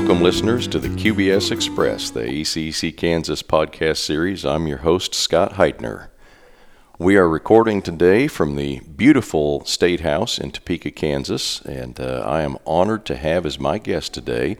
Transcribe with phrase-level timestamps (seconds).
[0.00, 4.46] Welcome, listeners, to the QBS Express, the ACC Kansas podcast series.
[4.46, 6.08] I'm your host, Scott Heitner.
[6.98, 12.40] We are recording today from the beautiful State House in Topeka, Kansas, and uh, I
[12.40, 14.56] am honored to have as my guest today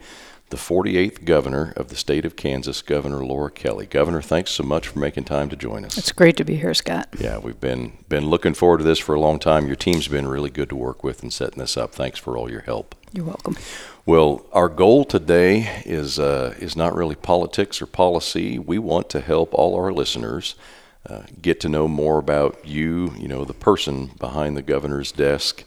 [0.51, 3.85] the 48th governor of the state of Kansas, Governor Laura Kelly.
[3.85, 5.97] Governor, thanks so much for making time to join us.
[5.97, 7.07] It's great to be here, Scott.
[7.17, 9.65] Yeah, we've been been looking forward to this for a long time.
[9.65, 11.93] Your team's been really good to work with in setting this up.
[11.93, 12.95] Thanks for all your help.
[13.13, 13.57] You're welcome.
[14.05, 18.59] Well, our goal today is uh, is not really politics or policy.
[18.59, 20.55] We want to help all our listeners
[21.09, 23.13] uh, get to know more about you.
[23.17, 25.63] You know, the person behind the governor's desk.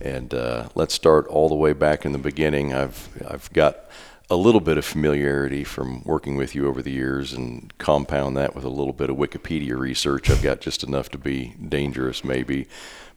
[0.00, 2.72] And uh, let's start all the way back in the beginning.
[2.72, 3.88] I've I've got
[4.30, 8.54] a little bit of familiarity from working with you over the years and compound that
[8.54, 10.28] with a little bit of Wikipedia research.
[10.28, 12.66] I've got just enough to be dangerous, maybe.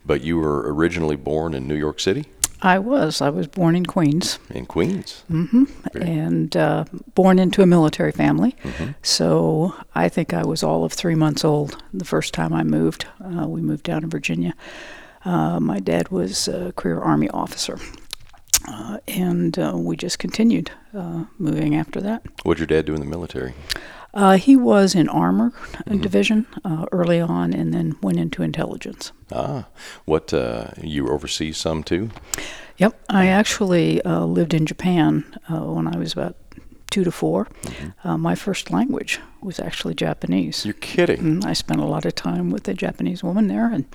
[0.06, 2.26] But you were originally born in New York City?
[2.64, 3.22] I was.
[3.22, 4.40] I was born in Queens.
[4.50, 5.23] In Queens?
[5.31, 5.66] Mm-hmm.
[6.02, 8.56] And uh, born into a military family.
[8.64, 8.92] Mm-hmm.
[9.02, 13.08] So I think I was all of three months old the first time I moved.
[13.23, 14.53] Uh, we moved down to Virginia.
[15.25, 17.80] Uh, my dad was a career Army officer.
[18.67, 22.23] Uh, and uh, we just continued uh, moving after that.
[22.44, 23.53] What did your dad do in the military?
[24.13, 26.02] Uh, he was in armor mm-hmm.
[26.02, 29.13] division uh, early on, and then went into intelligence.
[29.31, 29.67] Ah,
[30.05, 32.09] what uh, you oversee some too?
[32.77, 36.35] Yep, I actually lived in Japan when I was about
[36.91, 38.07] two to 4 mm-hmm.
[38.07, 40.66] uh, my first language was actually Japanese.
[40.66, 41.19] You're kidding.
[41.19, 43.85] Mm, I spent a lot of time with a Japanese woman there, and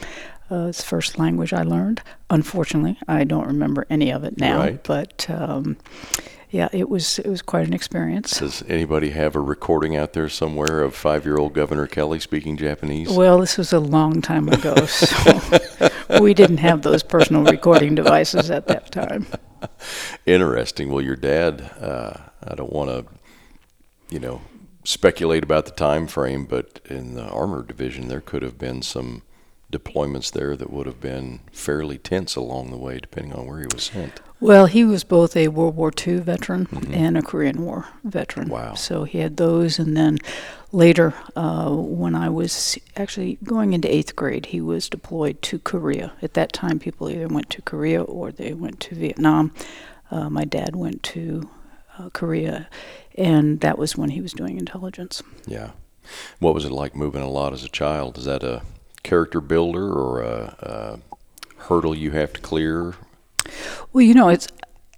[0.50, 2.02] uh, it's the first language I learned.
[2.30, 4.83] Unfortunately, I don't remember any of it now, right.
[4.83, 5.28] but.
[5.28, 5.77] Um,
[6.50, 8.39] yeah, it was it was quite an experience.
[8.39, 13.11] Does anybody have a recording out there somewhere of five-year-old Governor Kelly speaking Japanese?
[13.11, 18.51] Well, this was a long time ago, so we didn't have those personal recording devices
[18.51, 19.27] at that time.
[20.24, 20.90] Interesting.
[20.90, 22.14] Well, your dad, uh,
[22.45, 23.07] I don't want to,
[24.08, 24.40] you know,
[24.84, 29.23] speculate about the time frame, but in the armor division, there could have been some
[29.70, 33.66] deployments there that would have been fairly tense along the way, depending on where he
[33.72, 34.20] was sent.
[34.38, 36.92] Well, he was both a World War II veteran mm-hmm.
[36.92, 38.48] and a Korean War veteran.
[38.48, 38.74] Wow.
[38.74, 40.18] So he had those, and then
[40.72, 46.12] later, uh, when I was actually going into eighth grade, he was deployed to Korea.
[46.20, 49.52] At that time, people either went to Korea or they went to Vietnam.
[50.10, 51.48] Uh, my dad went to
[51.98, 52.68] uh, Korea,
[53.16, 55.22] and that was when he was doing intelligence.
[55.46, 55.70] Yeah.
[56.38, 58.18] What was it like moving a lot as a child?
[58.18, 58.62] Is that a
[59.06, 62.94] character builder or a, a hurdle you have to clear?
[63.92, 64.48] Well, you know, it's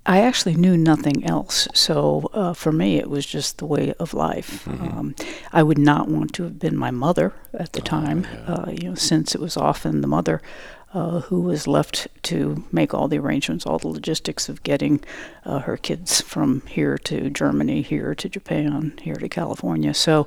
[0.07, 1.69] I actually knew nothing else.
[1.75, 4.65] So uh, for me, it was just the way of life.
[4.65, 4.99] Mm-hmm.
[4.99, 5.15] Um,
[5.53, 8.55] I would not want to have been my mother at the oh, time, yeah.
[8.55, 10.41] uh, you know, since it was often the mother
[10.95, 15.05] uh, who was left to make all the arrangements, all the logistics of getting
[15.45, 19.93] uh, her kids from here to Germany, here to Japan, here to California.
[19.93, 20.27] So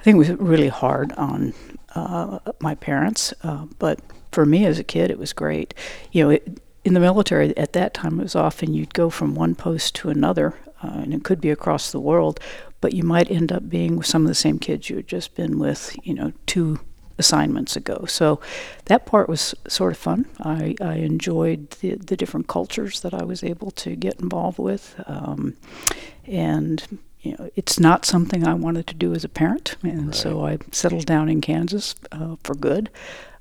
[0.00, 1.54] I think it was really hard on
[1.94, 4.00] uh, my parents, uh, but
[4.32, 5.74] for me as a kid, it was great.
[6.12, 9.34] You know, it, in the military at that time, it was often you'd go from
[9.34, 12.40] one post to another, uh, and it could be across the world,
[12.80, 15.34] but you might end up being with some of the same kids you had just
[15.34, 16.78] been with, you know, two
[17.18, 18.06] assignments ago.
[18.06, 18.40] So
[18.86, 20.26] that part was sort of fun.
[20.40, 24.94] I, I enjoyed the, the different cultures that I was able to get involved with.
[25.06, 25.56] Um,
[26.24, 30.14] and you know, it's not something I wanted to do as a parent, and right.
[30.14, 32.90] so I settled down in Kansas uh, for good.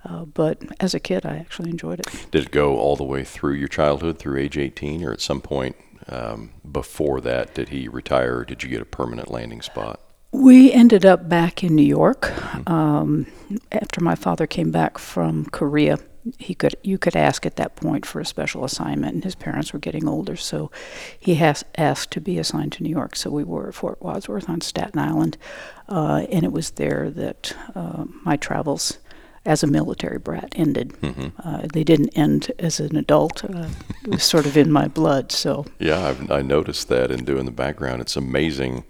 [0.05, 2.07] Uh, but as a kid, I actually enjoyed it.
[2.31, 5.41] Did it go all the way through your childhood, through age 18, or at some
[5.41, 5.75] point
[6.07, 9.99] um, before that, did he retire, or did you get a permanent landing spot?
[10.31, 12.31] We ended up back in New York
[12.69, 13.25] um,
[13.71, 15.97] after my father came back from Korea.
[16.37, 19.73] He could you could ask at that point for a special assignment, and his parents
[19.73, 20.69] were getting older, so
[21.17, 23.15] he has asked to be assigned to New York.
[23.15, 25.37] So we were at Fort Wadsworth on Staten Island,
[25.87, 28.99] uh, and it was there that uh, my travels
[29.45, 30.89] as a military brat ended.
[31.01, 31.29] Mm-hmm.
[31.43, 33.43] Uh, they didn't end as an adult.
[33.43, 33.69] Uh,
[34.03, 35.31] it was sort of in my blood.
[35.31, 38.01] So yeah, I've, I noticed that in doing the background.
[38.01, 38.83] It's amazing,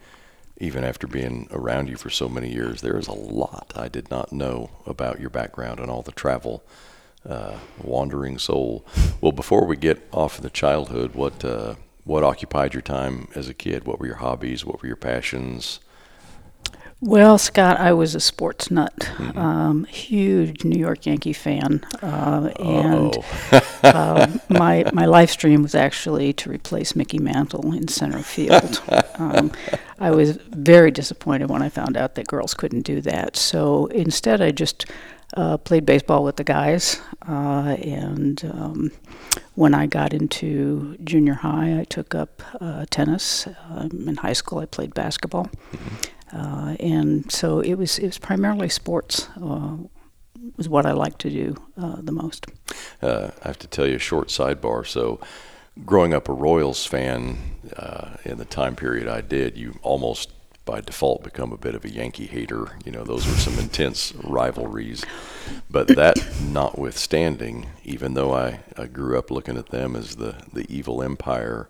[0.60, 2.82] even after being around you for so many years.
[2.82, 6.64] There is a lot I did not know about your background and all the travel.
[7.28, 8.86] Uh, wandering soul.
[9.20, 11.76] Well, before we get off of the childhood, what uh,
[12.06, 13.84] what occupied your time as a kid?
[13.84, 14.64] What were your hobbies?
[14.64, 15.82] What were your passions?
[17.02, 19.40] Well, Scott, I was a sports nut, mm-hmm.
[19.40, 23.16] um, huge New York Yankee fan, uh, and
[23.84, 28.82] uh, my my live stream was actually to replace Mickey Mantle in center field.
[29.20, 29.52] Um,
[30.00, 33.36] I was very disappointed when I found out that girls couldn't do that.
[33.36, 34.86] So instead, I just
[35.36, 38.92] uh, played baseball with the guys, uh, and um,
[39.56, 43.46] when I got into junior high, I took up uh, tennis.
[43.70, 45.96] Um, in high school, I played basketball, mm-hmm.
[46.32, 49.28] And so it was it was primarily sports
[50.58, 52.48] was what I like to do uh, the most.
[53.02, 54.86] Uh, I have to tell you a short sidebar.
[54.86, 55.20] So,
[55.86, 57.38] growing up a Royals fan
[57.76, 60.32] uh, in the time period I did, you almost
[60.66, 62.78] by default become a bit of a Yankee hater.
[62.86, 65.04] You know, those were some intense rivalries.
[65.70, 70.66] But that notwithstanding, even though I, I grew up looking at them as the, the
[70.70, 71.70] evil empire,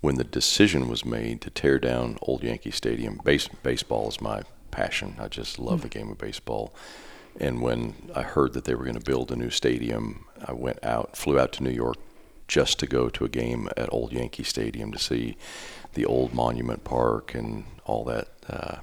[0.00, 4.42] when the decision was made to tear down Old Yankee Stadium, base, baseball is my
[4.70, 5.16] passion.
[5.18, 6.74] I just love the game of baseball.
[7.38, 10.82] And when I heard that they were going to build a new stadium, I went
[10.84, 11.96] out, flew out to New York
[12.48, 15.36] just to go to a game at Old Yankee Stadium to see
[15.94, 18.28] the old Monument Park and all that.
[18.48, 18.76] Uh,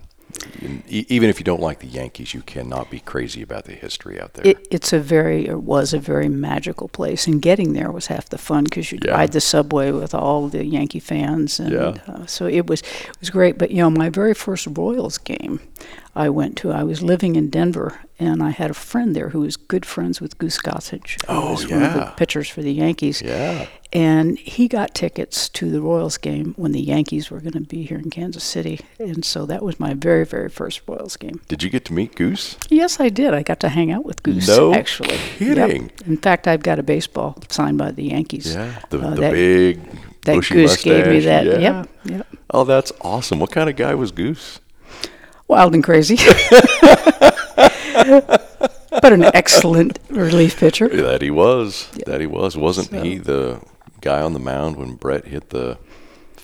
[0.87, 4.33] even if you don't like the Yankees, you cannot be crazy about the history out
[4.33, 4.45] there.
[4.45, 8.29] It, it's a very, it was a very magical place, and getting there was half
[8.29, 9.11] the fun because you'd yeah.
[9.11, 11.97] ride the subway with all the Yankee fans, and yeah.
[12.07, 13.57] uh, so it was it was great.
[13.57, 15.59] But you know, my very first Royals game,
[16.17, 16.71] I went to.
[16.71, 20.19] I was living in Denver, and I had a friend there who was good friends
[20.19, 21.23] with Goose Gossage.
[21.29, 21.75] Oh, was yeah.
[21.75, 23.21] one of the pitchers for the Yankees.
[23.21, 23.67] Yeah.
[23.93, 27.83] And he got tickets to the Royals game when the Yankees were going to be
[27.83, 28.81] here in Kansas City.
[28.99, 31.39] And so that was my very, very first Royals game.
[31.47, 32.57] Did you get to meet Goose?
[32.69, 33.33] Yes, I did.
[33.35, 35.17] I got to hang out with Goose, no actually.
[35.37, 35.83] kidding.
[35.83, 36.07] Yep.
[36.07, 38.53] In fact, I've got a baseball signed by the Yankees.
[38.53, 39.81] Yeah, the, uh, the that, big
[40.25, 40.83] that Goose mustache.
[40.83, 41.45] gave me that.
[41.45, 41.59] Yeah.
[41.59, 42.27] Yep, yep.
[42.49, 43.39] Oh, that's awesome.
[43.39, 44.59] What kind of guy was Goose?
[45.47, 46.17] Wild and crazy.
[49.01, 50.89] but an excellent relief pitcher.
[50.89, 51.89] That he was.
[51.95, 52.03] Yeah.
[52.07, 52.57] That he was.
[52.57, 53.01] Wasn't so.
[53.01, 53.61] he the
[54.01, 55.77] guy on the mound when Brett hit the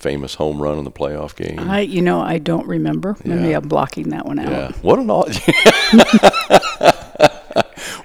[0.04, 1.58] famous home run in the playoff game?
[1.58, 3.16] I, you know, I don't remember.
[3.24, 3.54] Maybe.
[3.54, 4.50] I'm blocking that one out.
[4.50, 4.72] Yeah.
[4.82, 5.34] What an odd.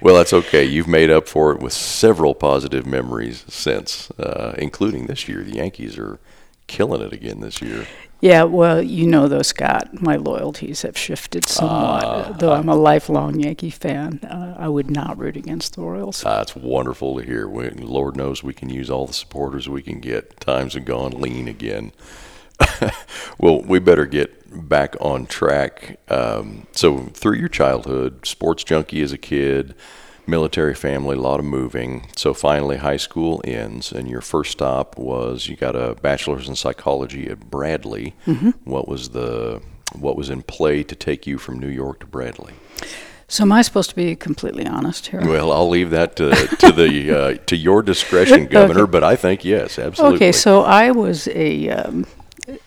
[0.00, 0.64] well, that's okay.
[0.64, 5.42] You've made up for it with several positive memories since, uh, including this year.
[5.42, 6.18] The Yankees are
[6.66, 7.86] killing it again this year.
[8.20, 12.04] Yeah, well, you know, though, Scott, my loyalties have shifted somewhat.
[12.04, 16.20] Uh, though I'm a lifelong Yankee fan, uh, I would not root against the Royals.
[16.20, 17.48] That's wonderful to hear.
[17.48, 20.38] We, Lord knows we can use all the supporters we can get.
[20.38, 21.92] Times have gone lean again.
[23.38, 25.98] well, we better get back on track.
[26.08, 29.74] Um, so, through your childhood, sports junkie as a kid,
[30.26, 32.06] military family, a lot of moving.
[32.16, 36.56] So finally, high school ends, and your first stop was you got a bachelor's in
[36.56, 38.14] psychology at Bradley.
[38.26, 38.50] Mm-hmm.
[38.64, 39.62] What was the
[39.92, 42.54] what was in play to take you from New York to Bradley?
[43.26, 45.20] So am I supposed to be completely honest here?
[45.20, 48.82] Well, I'll leave that to, to the uh, to your discretion, Governor.
[48.82, 48.90] okay.
[48.90, 50.16] But I think yes, absolutely.
[50.16, 52.06] Okay, so I was a um,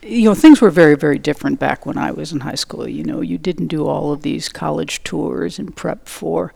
[0.01, 2.88] you know, things were very, very different back when I was in high school.
[2.88, 6.53] You know, you didn't do all of these college tours and prep for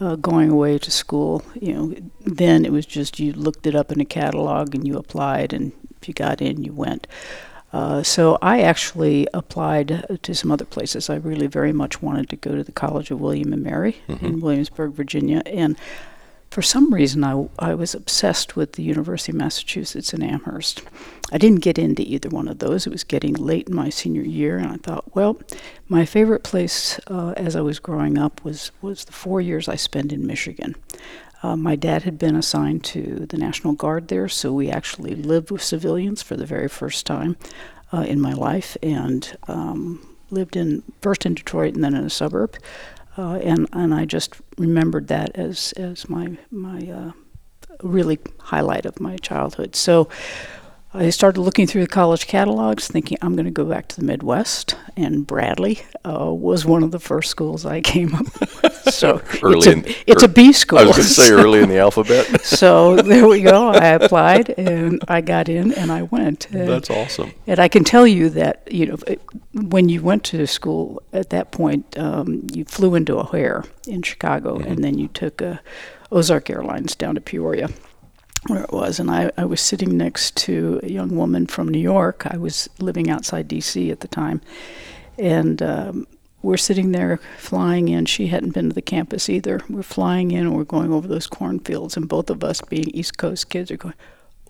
[0.00, 1.42] uh, going away to school.
[1.54, 4.96] You know, then it was just you looked it up in a catalog and you
[4.96, 7.06] applied, and if you got in, you went.
[7.72, 11.10] Uh, so I actually applied to some other places.
[11.10, 14.24] I really very much wanted to go to the College of William and Mary mm-hmm.
[14.24, 15.76] in Williamsburg, Virginia, and
[16.50, 20.82] for some reason, I, I was obsessed with the University of Massachusetts in Amherst.
[21.32, 22.86] I didn't get into either one of those.
[22.86, 25.38] It was getting late in my senior year, and I thought, well,
[25.88, 29.76] my favorite place uh, as I was growing up was, was the four years I
[29.76, 30.76] spent in Michigan.
[31.42, 35.50] Uh, my dad had been assigned to the National Guard there, so we actually lived
[35.50, 37.36] with civilians for the very first time
[37.92, 42.10] uh, in my life, and um, lived in first in Detroit and then in a
[42.10, 42.56] suburb.
[43.18, 47.12] Uh, and and I just remembered that as as my my uh,
[47.82, 49.74] really highlight of my childhood.
[49.74, 50.08] So
[50.96, 54.04] I started looking through the college catalogs, thinking I'm going to go back to the
[54.04, 58.72] Midwest, and Bradley uh, was one of the first schools I came up with.
[58.86, 60.78] So it's, a, in, it's a B school.
[60.78, 62.40] I was going to say early in the alphabet.
[62.44, 63.70] so there we go.
[63.70, 66.48] I applied and I got in and I went.
[66.50, 67.32] And, That's awesome.
[67.48, 68.96] And I can tell you that you know
[69.52, 74.56] when you went to school at that point, um, you flew into O'Hare in Chicago,
[74.56, 74.70] mm-hmm.
[74.70, 75.60] and then you took a
[76.12, 77.68] Ozark Airlines down to Peoria
[78.48, 81.78] where it was, and I, I was sitting next to a young woman from New
[81.80, 82.26] York.
[82.26, 83.90] I was living outside D.C.
[83.90, 84.40] at the time,
[85.18, 86.06] and um,
[86.42, 88.06] we're sitting there flying in.
[88.06, 89.60] She hadn't been to the campus either.
[89.68, 93.18] We're flying in, and we're going over those cornfields, and both of us, being East
[93.18, 93.94] Coast kids, are going,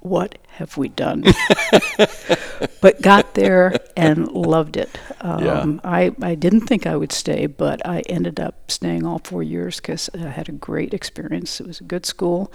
[0.00, 1.24] "What have we done?"
[2.80, 4.98] but got there and loved it.
[5.22, 5.90] Um, yeah.
[5.90, 9.76] I I didn't think I would stay, but I ended up staying all four years
[9.76, 11.60] because I had a great experience.
[11.60, 12.52] It was a good school.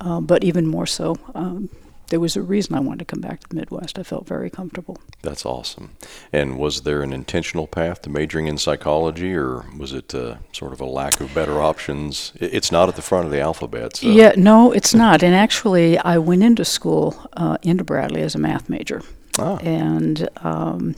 [0.00, 1.70] Um, but even more so, um,
[2.08, 3.98] there was a reason I wanted to come back to the Midwest.
[3.98, 4.98] I felt very comfortable.
[5.22, 5.90] That's awesome.
[6.32, 10.72] And was there an intentional path to majoring in psychology, or was it uh, sort
[10.72, 12.32] of a lack of better options?
[12.36, 13.96] It's not at the front of the alphabet.
[13.96, 14.08] So.
[14.08, 15.22] Yeah, no, it's not.
[15.22, 19.02] And actually, I went into school uh, into Bradley as a math major.
[19.38, 19.58] Ah.
[19.58, 20.96] And um,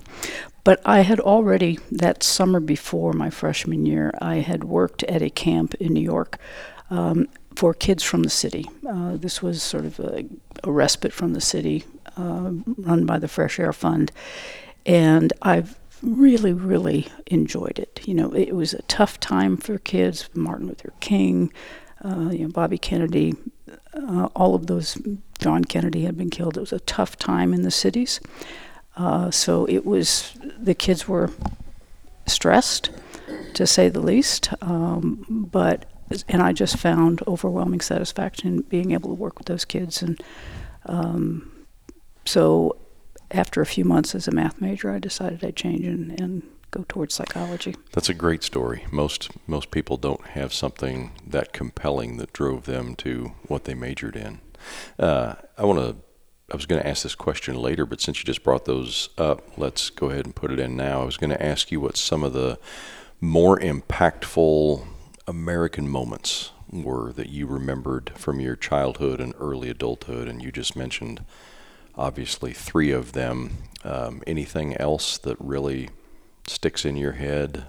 [0.63, 5.31] but I had already that summer before my freshman year, I had worked at a
[5.31, 6.39] camp in New York
[6.91, 8.67] um, for kids from the city.
[8.89, 10.25] Uh, this was sort of a,
[10.65, 11.85] a respite from the city,
[12.17, 14.13] uh, run by the Fresh Air Fund,
[14.87, 18.01] and I've really, really enjoyed it.
[18.05, 20.29] You know, it was a tough time for kids.
[20.35, 21.53] Martin Luther King,
[22.05, 23.35] uh, you know, Bobby Kennedy,
[23.95, 25.01] uh, all of those.
[25.39, 26.57] John Kennedy had been killed.
[26.57, 28.21] It was a tough time in the cities.
[28.97, 31.31] Uh, so it was the kids were
[32.27, 32.91] stressed,
[33.55, 34.51] to say the least.
[34.63, 35.87] Um, but
[36.29, 40.03] and I just found overwhelming satisfaction in being able to work with those kids.
[40.03, 40.23] And
[40.87, 41.67] um,
[42.25, 42.77] so
[43.31, 46.85] after a few months as a math major, I decided I'd change and, and go
[46.89, 47.75] towards psychology.
[47.93, 48.85] That's a great story.
[48.91, 54.17] Most most people don't have something that compelling that drove them to what they majored
[54.17, 54.41] in.
[54.99, 55.97] Uh, I want to.
[56.53, 59.57] I was going to ask this question later, but since you just brought those up,
[59.57, 61.03] let's go ahead and put it in now.
[61.03, 62.59] I was going to ask you what some of the
[63.21, 64.85] more impactful
[65.31, 70.27] American moments were that you remembered from your childhood and early adulthood?
[70.27, 71.25] And you just mentioned,
[71.95, 73.53] obviously, three of them.
[73.85, 75.89] Um, anything else that really
[76.49, 77.65] sticks in your head?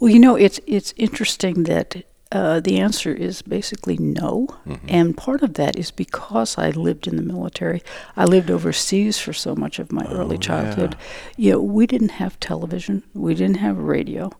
[0.00, 4.48] Well, you know, it's it's interesting that uh, the answer is basically no.
[4.66, 4.86] Mm-hmm.
[4.88, 7.82] And part of that is because I lived in the military.
[8.16, 10.96] I lived overseas for so much of my oh, early childhood.
[11.36, 11.44] Yeah.
[11.44, 14.30] You know, we didn't have television, we didn't have radio.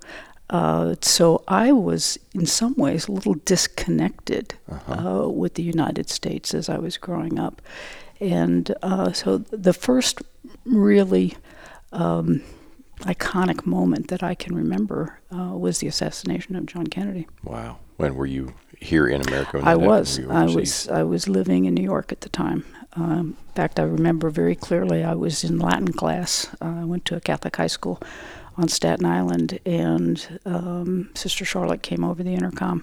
[0.51, 4.93] Uh, so I was, in some ways, a little disconnected uh-huh.
[4.93, 7.61] uh, with the United States as I was growing up.
[8.21, 10.23] And uh, so the first
[10.65, 11.37] really
[11.93, 12.43] um,
[13.01, 17.29] iconic moment that I can remember uh, was the assassination of John Kennedy.
[17.45, 17.79] Wow.
[17.97, 19.61] When were you here in America?
[19.63, 20.21] I was.
[20.29, 20.89] I was.
[20.89, 22.65] I was living in New York at the time.
[22.95, 25.05] Um, in fact, I remember very clearly.
[25.05, 26.49] I was in Latin class.
[26.61, 28.01] Uh, I went to a Catholic high school,
[28.59, 32.83] on Staten Island, and um, Sister Charlotte came over the intercom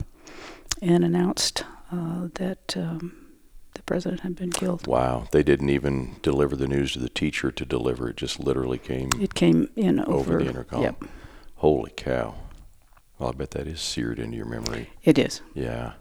[0.82, 3.14] and announced uh, that um,
[3.74, 4.88] the president had been killed.
[4.88, 5.28] Wow!
[5.32, 9.10] They didn't even deliver the news to the teacher to deliver; it just literally came.
[9.20, 10.82] It came in over, over the intercom.
[10.82, 11.04] Yep.
[11.58, 12.36] Holy cow!
[13.20, 14.90] Well, I bet that is seared into your memory.
[15.04, 15.42] It is.
[15.54, 15.94] Yeah.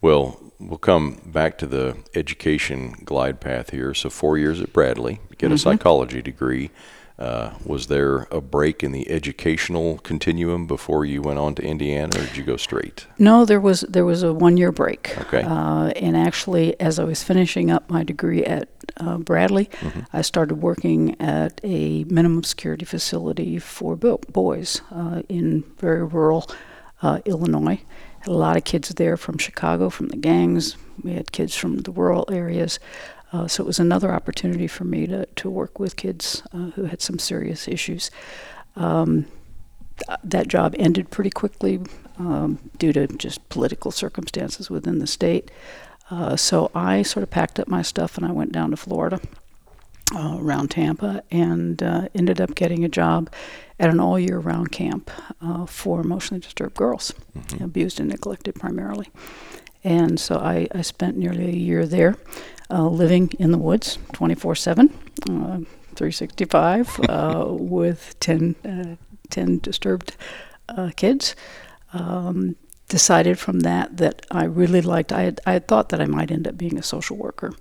[0.00, 3.92] Well, we'll come back to the education glide path here.
[3.92, 5.54] So, four years at Bradley, get mm-hmm.
[5.54, 6.70] a psychology degree.
[7.18, 12.08] Uh, was there a break in the educational continuum before you went on to Indiana,
[12.16, 13.06] or did you go straight?
[13.18, 15.16] No, there was there was a one year break.
[15.18, 15.42] Okay.
[15.42, 20.00] Uh, and actually, as I was finishing up my degree at uh, Bradley, mm-hmm.
[20.12, 26.48] I started working at a minimum security facility for boys uh, in very rural
[27.02, 27.80] uh, Illinois.
[28.20, 30.76] Had a lot of kids there from Chicago, from the gangs.
[31.02, 32.78] We had kids from the rural areas.
[33.32, 36.84] Uh, so it was another opportunity for me to, to work with kids uh, who
[36.84, 38.10] had some serious issues.
[38.76, 39.26] Um,
[40.22, 41.80] that job ended pretty quickly
[42.18, 45.50] um, due to just political circumstances within the state.
[46.10, 49.20] Uh, so I sort of packed up my stuff and I went down to Florida.
[50.14, 53.32] Uh, around Tampa and uh, ended up getting a job
[53.80, 55.10] at an all year round camp
[55.40, 57.64] uh, for emotionally disturbed girls, mm-hmm.
[57.64, 59.08] abused and neglected primarily.
[59.82, 62.16] And so I, I spent nearly a year there
[62.72, 65.58] uh, living in the woods 24 7, uh,
[65.94, 68.96] 365, uh, with 10, uh,
[69.30, 70.16] 10 disturbed
[70.68, 71.36] uh, kids.
[71.92, 72.56] Um,
[72.88, 76.30] decided from that that I really liked, I had, I had thought that I might
[76.30, 77.52] end up being a social worker.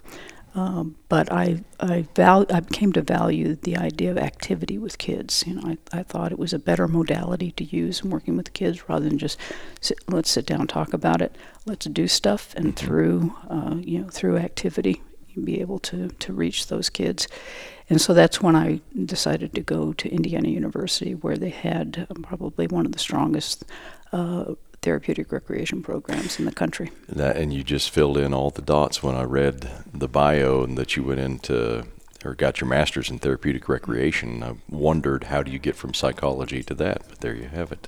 [0.54, 5.46] Um, but I I, val- I came to value the idea of activity with kids.
[5.48, 5.62] You know,
[5.94, 9.08] I, I thought it was a better modality to use in working with kids rather
[9.08, 9.40] than just
[9.80, 11.38] sit, let's sit down talk about it.
[11.66, 12.86] Let's do stuff, and mm-hmm.
[12.86, 17.28] through uh, you know through activity, you be able to to reach those kids.
[17.90, 22.68] And so that's when I decided to go to Indiana University, where they had probably
[22.68, 23.66] one of the strongest
[24.14, 26.92] uh, therapeutic recreation programs in the country.
[27.08, 30.78] That, and you just filled in all the dots when I read the bio and
[30.78, 31.86] that you went into
[32.24, 34.44] or got your master's in therapeutic recreation.
[34.44, 37.88] I wondered how do you get from psychology to that, but there you have it.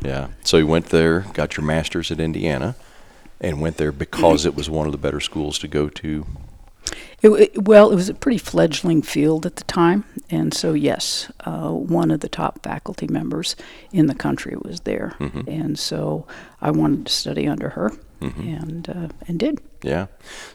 [0.00, 0.28] Yeah.
[0.44, 2.76] So you went there, got your master's at Indiana,
[3.40, 6.26] and went there because it was one of the better schools to go to
[7.22, 11.30] it, it, well, it was a pretty fledgling field at the time, and so yes,
[11.40, 13.56] uh, one of the top faculty members
[13.92, 15.48] in the country was there, mm-hmm.
[15.48, 16.26] and so
[16.60, 17.92] I wanted to study under her.
[18.20, 19.60] and uh, and did.
[19.82, 20.06] Yeah.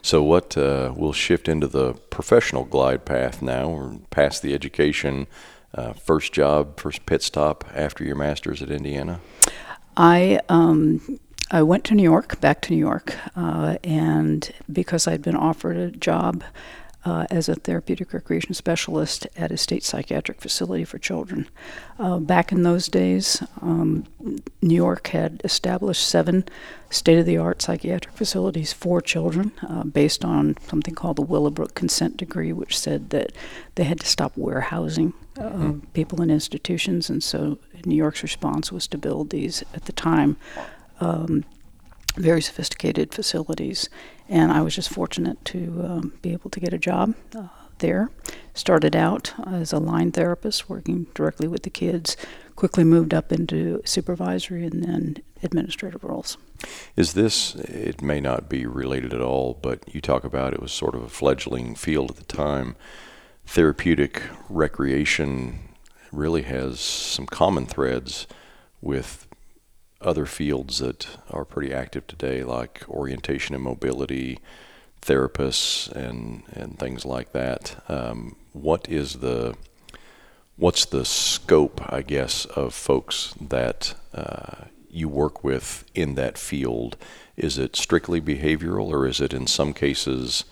[0.01, 3.69] So what uh, we'll shift into the professional glide path now.
[3.69, 5.27] We're past the education.
[5.75, 9.19] Uh, first job, first pit stop after your master's at Indiana.
[9.97, 15.21] I um, I went to New York, back to New York, uh, and because I'd
[15.21, 16.43] been offered a job
[17.05, 21.47] uh, as a therapeutic recreation specialist at a state psychiatric facility for children.
[21.97, 24.05] Uh, back in those days, um,
[24.61, 26.43] New York had established seven
[26.89, 31.75] state of the art psychiatric facilities for children uh, based on something called the Willowbrook
[31.75, 33.31] Consent Decree, which said that
[33.75, 35.79] they had to stop warehousing uh, mm-hmm.
[35.93, 37.09] people in institutions.
[37.09, 40.35] And so New York's response was to build these at the time.
[40.99, 41.45] Um,
[42.15, 43.89] very sophisticated facilities
[44.29, 47.47] and I was just fortunate to um, be able to get a job uh,
[47.79, 48.09] there.
[48.53, 52.17] Started out as a line therapist, working directly with the kids.
[52.55, 56.37] Quickly moved up into supervisory and then administrative roles.
[56.95, 57.53] Is this?
[57.55, 61.03] It may not be related at all, but you talk about it was sort of
[61.03, 62.75] a fledgling field at the time.
[63.45, 65.59] Therapeutic recreation
[66.11, 68.25] really has some common threads
[68.81, 69.26] with
[70.01, 74.39] other fields that are pretty active today, like orientation and mobility,
[75.01, 77.83] therapists, and and things like that.
[77.89, 79.55] Um, what is the
[80.55, 86.97] what's the scope, I guess, of folks that uh, you work with in that field?
[87.35, 90.45] Is it strictly behavioral, or is it in some cases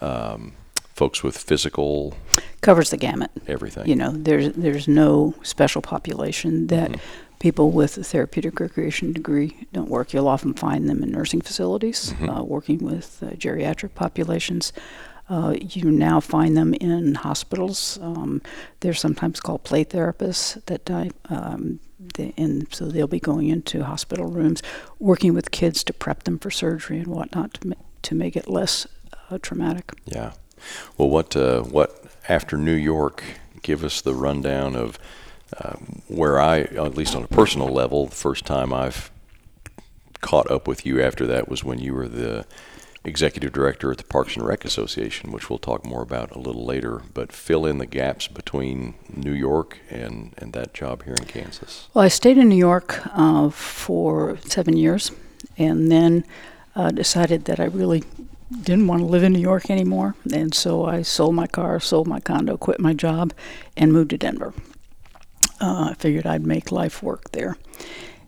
[0.00, 0.52] um,
[0.94, 2.16] folks with physical?
[2.60, 3.30] Covers the gamut.
[3.46, 3.86] Everything.
[3.86, 6.92] You know, there's there's no special population that.
[6.92, 10.12] Mm-hmm people with a therapeutic recreation degree don't work.
[10.12, 12.30] You'll often find them in nursing facilities, mm-hmm.
[12.30, 14.72] uh, working with uh, geriatric populations.
[15.28, 17.98] Uh, you now find them in hospitals.
[18.00, 18.40] Um,
[18.80, 20.88] they're sometimes called play therapists that
[21.28, 21.80] um,
[22.14, 24.62] they, and so they'll be going into hospital rooms,
[24.98, 28.48] working with kids to prep them for surgery and whatnot to, ma- to make it
[28.48, 28.86] less
[29.30, 29.92] uh, traumatic.
[30.04, 30.32] Yeah.
[30.96, 33.22] Well, what uh, what after New York?
[33.62, 34.96] Give us the rundown of
[35.62, 39.10] um, where I, at least on a personal level, the first time I've
[40.20, 42.46] caught up with you after that was when you were the
[43.04, 46.64] executive director at the Parks and Rec Association, which we'll talk more about a little
[46.64, 47.02] later.
[47.14, 51.88] But fill in the gaps between New York and, and that job here in Kansas.
[51.94, 55.12] Well, I stayed in New York uh, for seven years
[55.56, 56.24] and then
[56.74, 58.02] uh, decided that I really
[58.62, 60.16] didn't want to live in New York anymore.
[60.32, 63.32] And so I sold my car, sold my condo, quit my job,
[63.76, 64.52] and moved to Denver
[65.60, 67.56] uh, I figured I'd make life work there.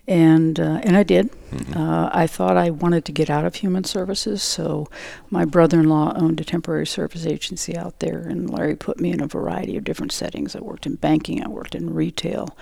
[0.06, 1.30] And, uh, and I did.
[1.50, 1.78] Mm-hmm.
[1.78, 4.88] Uh, I thought I wanted to get out of human services, so
[5.28, 9.10] my brother in law owned a temporary service agency out there, and Larry put me
[9.12, 10.56] in a variety of different settings.
[10.56, 12.56] I worked in banking, I worked in retail.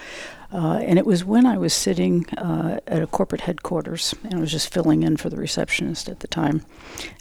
[0.52, 4.40] Uh, and it was when I was sitting uh, at a corporate headquarters, and I
[4.40, 6.64] was just filling in for the receptionist at the time.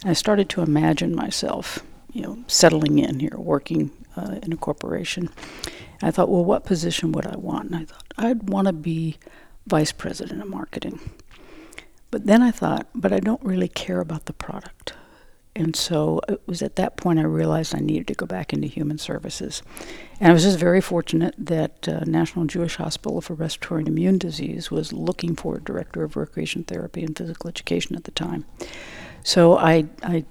[0.02, 4.56] And I started to imagine myself, you know, settling in here, working uh, in a
[4.56, 5.30] corporation.
[6.02, 7.70] I thought, well, what position would I want?
[7.70, 9.18] And I thought, I'd want to be
[9.66, 11.00] vice president of marketing.
[12.10, 14.94] But then I thought, but I don't really care about the product.
[15.56, 18.68] And so it was at that point I realized I needed to go back into
[18.68, 19.62] human services.
[20.20, 24.18] And I was just very fortunate that uh, National Jewish Hospital for Respiratory and Immune
[24.18, 28.44] Disease was looking for a director of recreation therapy and physical education at the time.
[29.24, 30.26] So I, I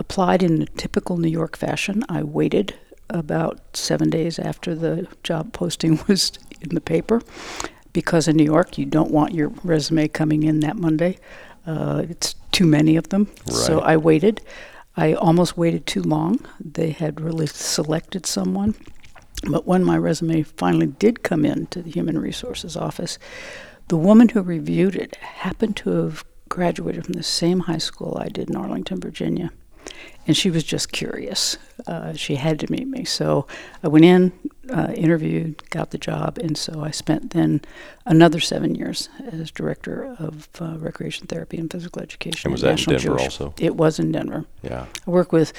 [0.00, 2.02] applied in a typical New York fashion.
[2.08, 2.74] I waited
[3.10, 7.22] about seven days after the job posting was in the paper.
[7.92, 11.18] Because in New York, you don't want your resume coming in that Monday.
[11.66, 13.28] Uh, it's too many of them.
[13.46, 13.54] Right.
[13.54, 14.42] So I waited.
[14.96, 16.40] I almost waited too long.
[16.60, 18.74] They had really selected someone.
[19.48, 23.18] But when my resume finally did come in to the Human Resources Office,
[23.88, 28.28] the woman who reviewed it happened to have graduated from the same high school I
[28.28, 29.50] did in Arlington, Virginia
[30.26, 31.56] and she was just curious.
[31.86, 33.46] Uh, she had to meet me, so
[33.82, 34.32] I went in,
[34.72, 37.60] uh, interviewed, got the job, and so I spent then
[38.04, 42.48] another seven years as director of uh, recreation therapy and physical education.
[42.48, 43.40] And was that National in Denver Jewish.
[43.40, 43.54] also?
[43.58, 44.46] It was in Denver.
[44.62, 45.52] Yeah, I work with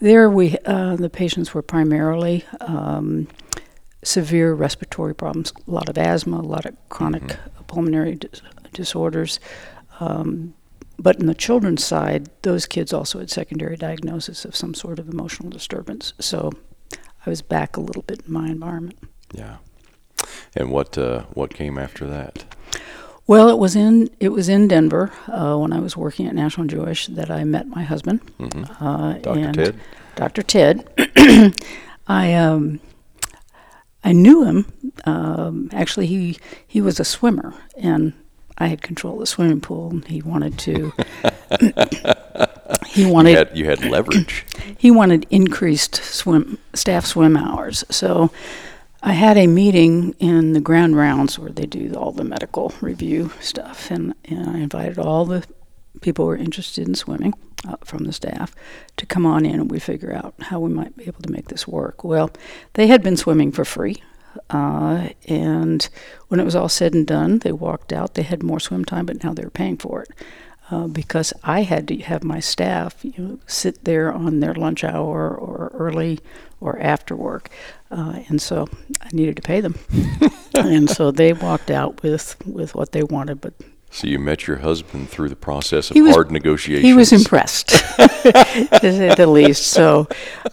[0.00, 0.28] there.
[0.28, 2.44] We uh, the patients were primarily.
[2.60, 3.28] Um,
[4.04, 7.64] severe respiratory problems, a lot of asthma, a lot of chronic mm-hmm.
[7.66, 9.40] pulmonary dis- disorders,
[10.00, 10.54] um,
[10.98, 15.08] but in the children's side, those kids also had secondary diagnosis of some sort of
[15.08, 16.12] emotional disturbance.
[16.18, 16.52] So
[17.24, 18.98] I was back a little bit in my environment.
[19.32, 19.58] Yeah.
[20.56, 22.44] And what uh, what came after that?
[23.26, 26.66] Well, it was in it was in Denver uh, when I was working at National
[26.66, 28.84] Jewish that I met my husband, mm-hmm.
[28.84, 29.52] uh, Dr.
[29.52, 29.80] Ted.
[30.16, 30.42] Dr.
[30.42, 31.54] Ted.
[32.08, 32.80] I um,
[34.02, 34.72] I knew him.
[35.04, 38.14] Um, actually, he he was a swimmer, and
[38.58, 40.92] I had control of the swimming pool, and he wanted to.
[42.86, 44.44] he wanted You had, you had leverage.
[44.78, 47.84] he wanted increased swim staff swim hours.
[47.90, 48.30] So
[49.02, 53.30] I had a meeting in the grand rounds where they do all the medical review
[53.40, 55.46] stuff, and, and I invited all the
[56.00, 57.34] people who were interested in swimming
[57.66, 58.54] uh, from the staff
[58.96, 61.48] to come on in and we figure out how we might be able to make
[61.48, 62.04] this work.
[62.04, 62.30] Well,
[62.74, 64.02] they had been swimming for free.
[64.50, 65.88] Uh, and
[66.28, 68.14] when it was all said and done, they walked out.
[68.14, 70.10] They had more swim time, but now they were paying for it
[70.70, 74.84] uh, because I had to have my staff you know, sit there on their lunch
[74.84, 76.20] hour or early
[76.60, 77.50] or after work,
[77.90, 78.66] uh, and so
[79.00, 79.76] I needed to pay them,
[80.56, 83.40] and so they walked out with with what they wanted.
[83.40, 83.54] But
[83.90, 86.84] So you met your husband through the process of was- hard negotiations.
[86.84, 89.68] he was impressed, to say the least.
[89.68, 90.08] So,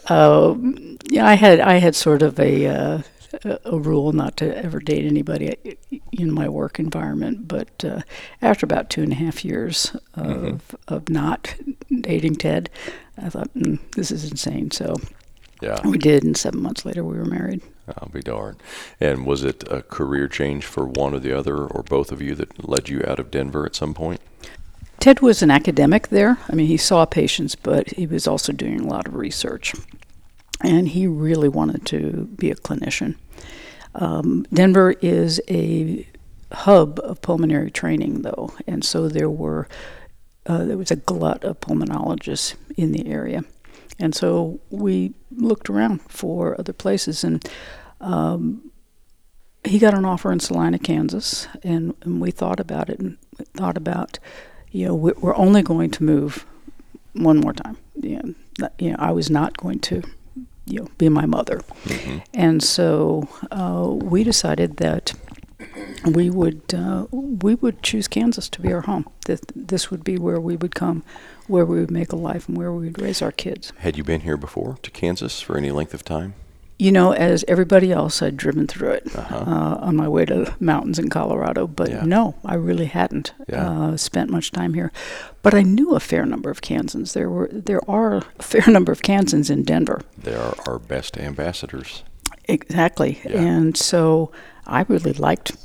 [0.08, 0.56] uh,
[1.10, 2.67] yeah, I had I had sort of a.
[2.67, 3.02] Uh,
[3.43, 5.56] a a rule not to ever date anybody
[6.12, 8.02] in my work environment, but uh,
[8.41, 11.56] after about two and a half years of of not
[12.02, 12.69] dating Ted,
[13.17, 14.71] I thought mm, this is insane.
[14.71, 14.95] So
[15.62, 17.62] Yeah, we did, and seven months later we were married.
[17.88, 18.58] I'll be darned.
[19.00, 22.36] And was it a career change for one or the other, or both of you,
[22.36, 24.21] that led you out of Denver at some point?
[25.00, 26.39] Ted was an academic there.
[26.50, 29.74] I mean, he saw patients, but he was also doing a lot of research.
[30.62, 33.15] And he really wanted to be a clinician.
[33.95, 36.08] Um, Denver is a
[36.51, 39.67] hub of pulmonary training, though, and so there were
[40.47, 43.43] uh, there was a glut of pulmonologists in the area,
[43.99, 47.47] and so we looked around for other places, and
[48.01, 48.69] um,
[49.63, 53.17] he got an offer in Salina, Kansas, and, and we thought about it and
[53.58, 54.19] thought about,
[54.71, 56.45] you know, we- we're only going to move
[57.13, 57.77] one more time.
[57.95, 60.03] Know, you know, I was not going to,
[60.65, 61.62] you know, be my mother,
[62.34, 65.13] and so uh, we decided that
[66.06, 69.08] we would uh, we would choose Kansas to be our home.
[69.25, 71.04] That this would be where we would come,
[71.47, 73.73] where we would make a life, and where we would raise our kids.
[73.80, 76.34] Had you been here before to Kansas for any length of time?
[76.77, 79.35] You know, as everybody else, I'd driven through it Uh-huh.
[79.47, 82.03] uh, on my way to mountains in Colorado, but Yeah.
[82.03, 83.69] no, I really hadn't Yeah.
[83.69, 84.91] uh, spent much time here.
[85.41, 87.13] But I knew a fair number of Kansans.
[87.13, 90.01] There were there are a fair number of Kansans in Denver.
[90.21, 92.03] They are our best ambassadors.
[92.49, 93.41] Exactly, Yeah.
[93.41, 94.31] and so
[94.67, 95.55] I really liked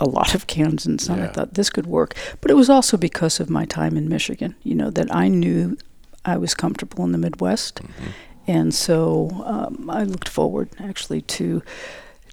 [0.00, 2.14] a lot of Kansans, and I thought this could work.
[2.40, 4.54] But it was also because of my time in Michigan.
[4.62, 5.76] You know that I knew
[6.24, 8.10] I was comfortable in the Midwest, Mm-hmm.
[8.46, 11.62] And so um, I looked forward actually to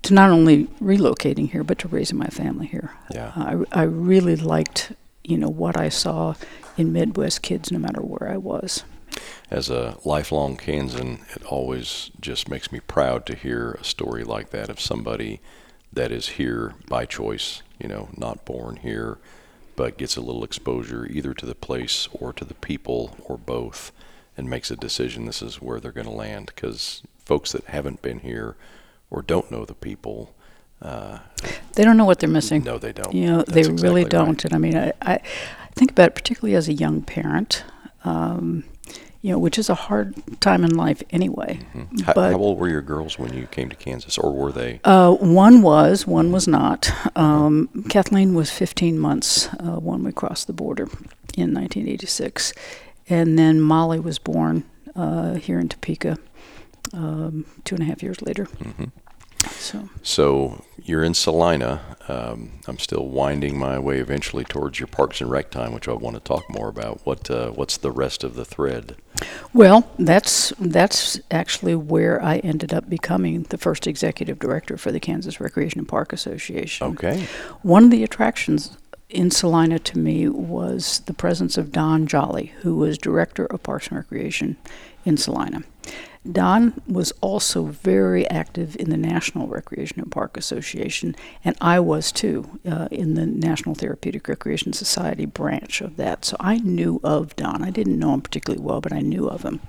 [0.04, 2.92] to not only relocating here, but to raising my family here.
[3.12, 3.32] Yeah.
[3.36, 4.94] I, I really liked
[5.24, 6.36] you know what I saw
[6.78, 8.84] in Midwest kids, no matter where I was.
[9.50, 14.52] As a lifelong Kansan, it always just makes me proud to hear a story like
[14.52, 15.42] that of somebody
[15.92, 19.18] that is here by choice, you know, not born here,
[19.76, 23.92] but gets a little exposure either to the place or to the people or both
[24.42, 26.48] and makes a decision this is where they're going to land.
[26.54, 28.56] Because folks that haven't been here
[29.12, 30.34] or don't know the people,
[30.82, 31.20] uh,
[31.76, 32.64] They don't know what they're missing.
[32.64, 33.14] no, they don't.
[33.14, 34.44] You know, That's they exactly really don't.
[34.44, 35.20] And I mean, I, I
[35.76, 37.64] think about it particularly as a young parent,
[38.04, 38.64] um,
[39.22, 41.60] you know, which is a hard time in life anyway.
[42.06, 44.80] How, But how old were your girls when you came to Kansas, or were they?
[44.84, 46.90] uh, one was, one was not.
[47.16, 50.86] Um, Kathleen was 15 months uh, when we crossed the border
[51.38, 52.54] in 1986.
[53.12, 54.64] And then Molly was born
[54.96, 56.18] uh, here in Topeka
[56.94, 58.46] um, two and a half years later.
[58.46, 58.86] Mm-hmm.
[59.50, 61.82] So, So you're in Salina.
[62.08, 65.94] Um, I'm still winding my way eventually towards your Parks and Rec time, which I
[65.94, 67.02] want to talk more about.
[67.04, 68.96] What uh, What's the rest of the thread?
[69.52, 75.02] Well, that's that's actually where I ended up becoming the first executive director for the
[75.02, 76.88] Kansas Recreation and Park Association.
[76.88, 77.28] Okay.
[77.62, 78.78] One of the attractions
[79.12, 83.88] in Salina to me was the presence of Don Jolly, who was director of Parks
[83.88, 84.58] and Recreation
[85.06, 85.64] in Salina.
[86.32, 92.12] Don was also very active in the National Recreation and Park Association, and I was
[92.12, 96.24] too uh, in the National Therapeutic Recreation Society branch of that.
[96.24, 97.64] So I knew of Don.
[97.64, 99.62] I didn't know him particularly well, but I knew of him.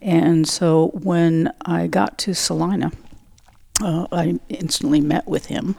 [0.00, 2.92] And so when I got to Salina,
[3.82, 5.76] uh, I instantly met with him,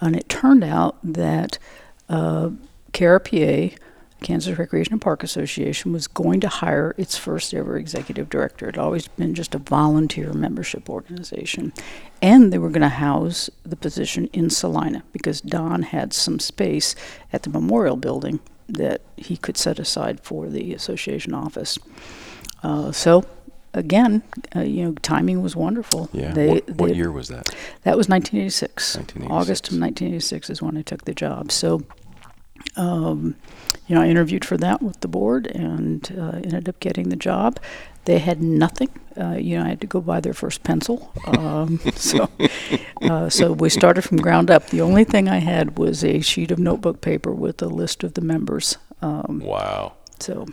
[0.00, 1.58] and it turned out that
[2.08, 2.50] uh,
[2.92, 8.68] Kansas Recreation and Park Association, was going to hire its first ever executive director.
[8.68, 11.72] It had always been just a volunteer membership organization,
[12.22, 16.94] and they were going to house the position in Salina because Don had some space
[17.32, 21.78] at the memorial building that he could set aside for the association office.
[22.62, 23.24] Uh, so.
[23.74, 24.22] Again,
[24.56, 26.08] uh, you know, timing was wonderful.
[26.12, 26.32] Yeah.
[26.32, 27.48] They- what what they- year was that?
[27.82, 28.96] that was 1986.
[28.96, 29.30] 1986.
[29.30, 31.50] August of 1986 is when I took the job.
[31.52, 31.82] So
[32.76, 33.34] Um,
[33.86, 37.16] you know, I interviewed for that with the board and uh, ended up getting the
[37.16, 37.58] job.
[38.06, 38.88] They had nothing.
[39.20, 41.12] Uh, you know, I had to go buy their first pencil.
[41.26, 42.28] Um, so,
[43.02, 44.68] uh, so we started from ground up.
[44.70, 48.14] The only thing I had was a sheet of notebook paper with a list of
[48.14, 48.78] the members.
[49.02, 49.92] Um, Wow.
[50.20, 50.46] So,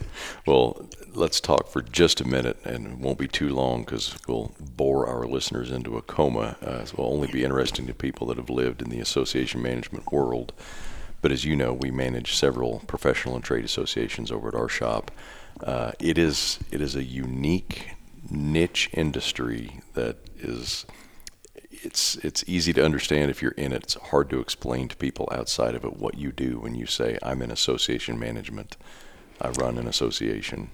[0.45, 4.53] Well, let's talk for just a minute, and it won't be too long because we'll
[4.59, 6.57] bore our listeners into a coma.
[6.61, 10.11] Uh, so it'll only be interesting to people that have lived in the association management
[10.11, 10.53] world.
[11.21, 15.11] But as you know, we manage several professional and trade associations over at our shop.
[15.61, 17.91] Uh, it is it is a unique
[18.29, 20.85] niche industry that is
[21.71, 23.83] it's it's easy to understand if you're in it.
[23.83, 27.17] It's hard to explain to people outside of it what you do when you say
[27.21, 28.77] I'm in association management.
[29.41, 30.69] I run an association.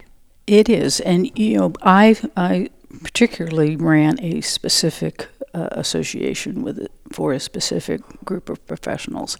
[0.46, 2.70] It is, and you know, I I
[3.04, 9.38] particularly ran a specific uh, association with it for a specific group of professionals,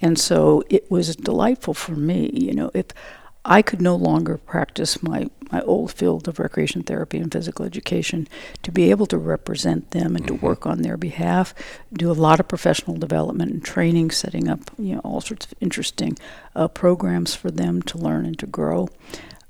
[0.00, 2.30] and so it was delightful for me.
[2.32, 2.86] You know, if
[3.44, 8.26] I could no longer practice my my old field of recreation therapy and physical education,
[8.62, 11.54] to be able to represent them and to work on their behalf,
[11.92, 15.54] do a lot of professional development and training, setting up you know all sorts of
[15.60, 16.16] interesting
[16.56, 18.88] uh, programs for them to learn and to grow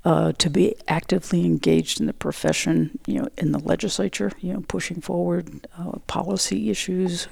[0.05, 4.61] uh, to be actively engaged in the profession, you know, in the legislature, you know,
[4.67, 7.27] pushing forward uh, policy issues,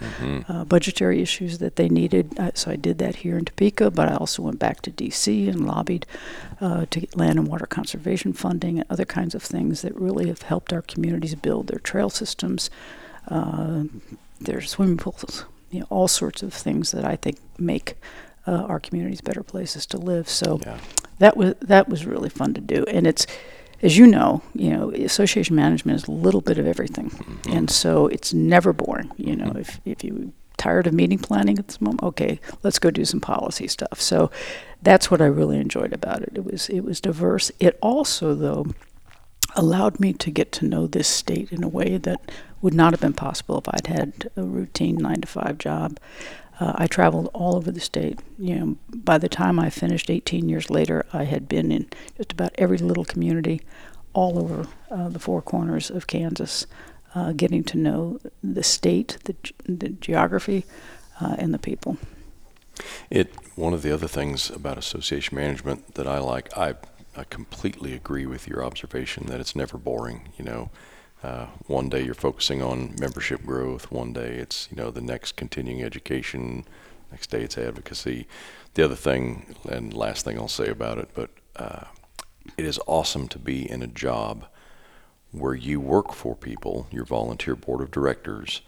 [0.48, 2.34] uh, budgetary issues that they needed.
[2.54, 5.50] So I did that here in Topeka, but I also went back to D.C.
[5.50, 6.06] and lobbied
[6.62, 10.28] uh, to get land and water conservation funding and other kinds of things that really
[10.30, 12.70] have helped our communities build their trail systems,
[13.28, 13.84] uh,
[14.40, 17.96] their swimming pools, you know, all sorts of things that I think make
[18.48, 20.28] uh, our communities better places to live.
[20.30, 20.78] So Yeah.
[21.20, 23.26] that was that was really fun to do, and it's
[23.84, 27.12] as you know, you know, association management is a little bit of everything,
[27.50, 29.12] and so it's never boring.
[29.18, 32.92] You know, if if you tired of meeting planning at this moment, okay, let's go
[32.92, 34.00] do some policy stuff.
[34.00, 34.30] So
[34.84, 36.32] that's what I really enjoyed about it.
[36.36, 37.52] It was it was diverse.
[37.60, 38.68] It also though
[39.56, 43.02] allowed me to get to know this state in a way that would not have
[43.02, 45.98] been possible if I'd had a routine nine to five job.
[46.62, 48.20] Uh, I traveled all over the state.
[48.38, 52.32] You know, by the time I finished 18 years later, I had been in just
[52.32, 53.62] about every little community
[54.14, 56.68] all over uh, the four corners of Kansas,
[57.16, 60.64] uh, getting to know the state, the, ge- the geography,
[61.20, 61.98] uh, and the people.
[63.10, 66.76] It one of the other things about association management that I like, I
[67.16, 70.30] I completely agree with your observation that it's never boring.
[70.38, 70.70] You know,
[71.24, 75.36] uh, one day you're focusing on membership growth, one day it's you know the next
[75.36, 76.66] continuing education,
[77.12, 78.28] next day it's advocacy.
[78.74, 81.86] The other thing and last thing I'll say about it, but uh,
[82.58, 84.46] it is awesome to be in a job
[85.32, 88.62] where you work for people, your volunteer board of directors,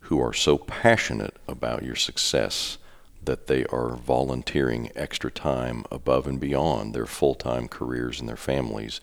[0.00, 2.78] who are so passionate about your success
[3.24, 8.36] that they are volunteering extra time above and beyond their full time careers and their
[8.36, 9.00] families.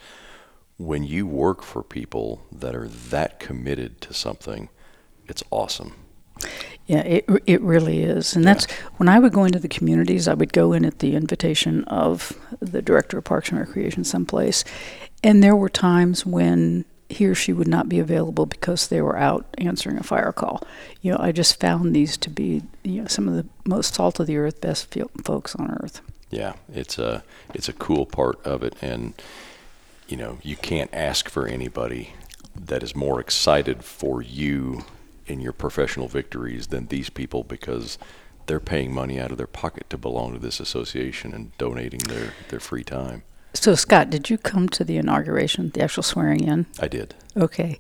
[0.80, 4.70] When you work for people that are that committed to something,
[5.28, 5.94] it's awesome.
[6.88, 8.66] Yeah, it it really is, and that's
[8.98, 10.28] when I would go into the communities.
[10.28, 14.64] I would go in at the invitation of the director of Parks and Recreation, someplace,
[15.24, 19.18] and there were times when he or she would not be available because they were
[19.18, 20.64] out answering a fire call.
[21.02, 24.20] You know, I just found these to be you know some of the most salt
[24.20, 26.02] of the earth, best feel- folks on earth.
[26.32, 29.14] Yeah, it's a it's a cool part of it, and
[30.10, 32.14] you know you can't ask for anybody
[32.56, 34.84] that is more excited for you
[35.28, 37.98] in your professional victories than these people because
[38.48, 42.34] they're paying money out of their pocket to belong to this association and donating their
[42.50, 43.24] their free time.
[43.54, 46.68] So, Scott, did you come to the inauguration, the actual swearing in?
[46.80, 47.16] I did.
[47.36, 47.78] Okay.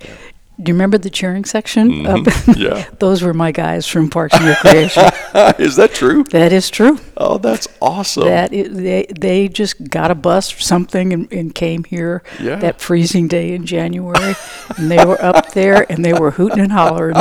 [0.61, 1.89] Do you remember the cheering section?
[2.03, 2.51] Mm-hmm.
[2.51, 2.89] Up- Yeah.
[2.99, 5.03] Those were my guys from Parks and Recreation.
[5.57, 6.23] is that true?
[6.31, 6.99] that is true.
[7.15, 8.25] Oh, that's awesome.
[8.25, 12.57] That they they just got a bus or something and, and came here Yeah.
[12.57, 14.35] that freezing day in January,
[14.77, 17.15] and they were up there and they were hooting and hollering.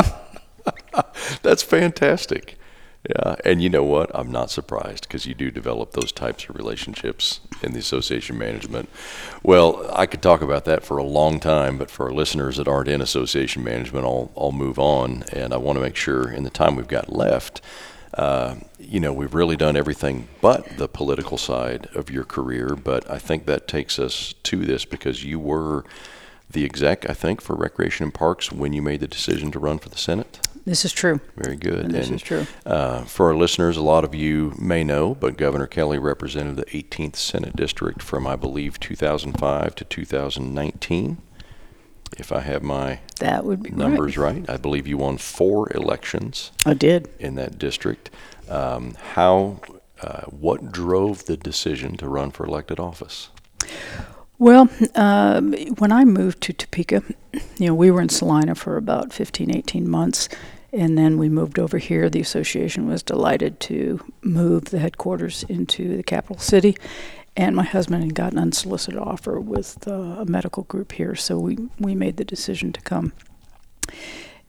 [1.42, 2.58] That's fantastic.
[3.08, 4.10] Yeah, and you know what?
[4.12, 8.88] I'm not surprised because you do develop those types of relationships in the association management.
[9.42, 12.66] Well, I could talk about that for a long time, but for our listeners that
[12.66, 16.42] aren't in association management, I'll I'll move on, and I want to make sure in
[16.42, 17.60] the time we've got left,
[18.14, 22.74] uh, you know, we've really done everything but the political side of your career.
[22.74, 25.84] But I think that takes us to this because you were
[26.50, 29.78] the exec, I think, for Recreation and Parks when you made the decision to run
[29.78, 30.40] for the Senate.
[30.68, 31.18] This is true.
[31.36, 31.90] Very good.
[31.90, 32.46] This and is true.
[32.66, 36.66] Uh, for our listeners, a lot of you may know, but Governor Kelly represented the
[36.66, 41.16] 18th Senate District from, I believe, 2005 to 2019.
[42.18, 44.34] If I have my That would be numbers right.
[44.36, 47.08] right, I believe you won four elections I did.
[47.18, 48.10] in that district.
[48.48, 49.60] Um, how
[50.00, 53.30] Uh, what drove the decision to run for elected office?
[54.38, 57.02] Well, um, when I moved to Topeka,
[57.58, 60.28] you know, we were in Salina for about 15, 18 months,
[60.72, 62.08] and then we moved over here.
[62.08, 66.76] The association was delighted to move the headquarters into the capital city,
[67.36, 71.38] and my husband had got an unsolicited offer with uh, a medical group here, so
[71.38, 73.12] we, we made the decision to come.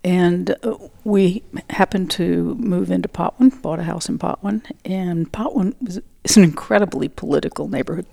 [0.04, 5.76] And uh, we happened to move into Potwin, bought a house in Potwin, and Potwin
[5.82, 8.06] was, is an incredibly political neighborhood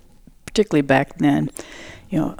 [0.56, 1.50] particularly back then,
[2.08, 2.36] you know,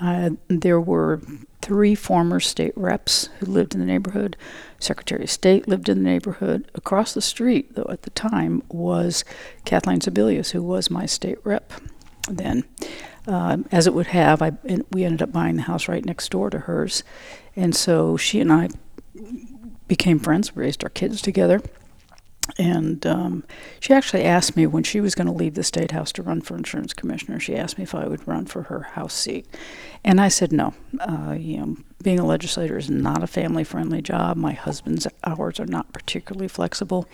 [0.00, 1.20] I, there were
[1.62, 4.36] three former state reps who lived in the neighborhood.
[4.78, 6.70] Secretary of State lived in the neighborhood.
[6.74, 9.24] Across the street, though, at the time, was
[9.64, 11.72] Kathleen Sebelius, who was my state rep
[12.28, 12.64] then.
[13.26, 14.52] Uh, as it would have, I,
[14.90, 17.04] we ended up buying the house right next door to hers.
[17.54, 18.68] And so she and I
[19.86, 21.60] became friends, raised our kids together.
[22.58, 23.44] And um,
[23.78, 26.40] she actually asked me when she was going to leave the state house to run
[26.40, 27.38] for insurance commissioner.
[27.38, 29.46] She asked me if I would run for her house seat,
[30.04, 30.74] and I said no.
[30.98, 34.36] Uh, you know, being a legislator is not a family-friendly job.
[34.36, 37.08] My husband's hours are not particularly flexible,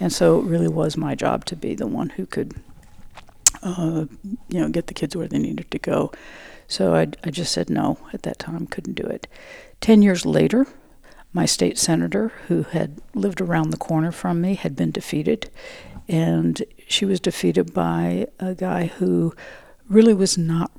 [0.00, 2.60] and so it really was my job to be the one who could,
[3.62, 4.06] uh,
[4.48, 6.10] you know, get the kids where they needed to go.
[6.66, 8.66] So I, I just said no at that time.
[8.66, 9.28] Couldn't do it.
[9.80, 10.66] Ten years later,
[11.32, 15.50] my state senator, who had lived around the corner from me, had been defeated.
[16.08, 19.34] And she was defeated by a guy who
[19.88, 20.70] really was not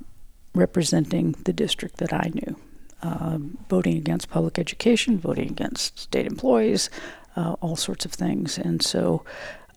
[0.54, 2.56] representing the district that I knew.
[3.02, 3.38] Uh,
[3.68, 6.88] voting against public education, voting against state employees,
[7.36, 8.56] uh, all sorts of things.
[8.56, 9.24] And so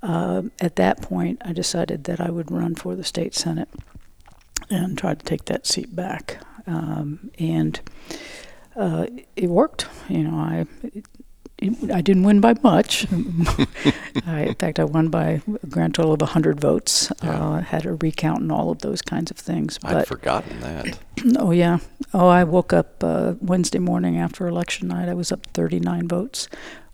[0.01, 3.69] uh, at that point, I decided that I would run for the state senate
[4.69, 6.37] and try to take that seat back.
[6.67, 7.79] Um, and
[8.77, 9.87] uh, it worked.
[10.07, 10.65] You know, I
[11.59, 13.07] it, I didn't win by much.
[14.27, 17.11] I, in fact, I won by a grand total of 100 votes.
[17.23, 17.31] Yeah.
[17.31, 19.79] Uh, had a recount and all of those kinds of things.
[19.79, 20.99] But, I'd forgotten that.
[21.39, 21.79] oh, yeah.
[22.13, 25.09] Oh, I woke up uh, Wednesday morning after election night.
[25.09, 26.47] I was up 39 votes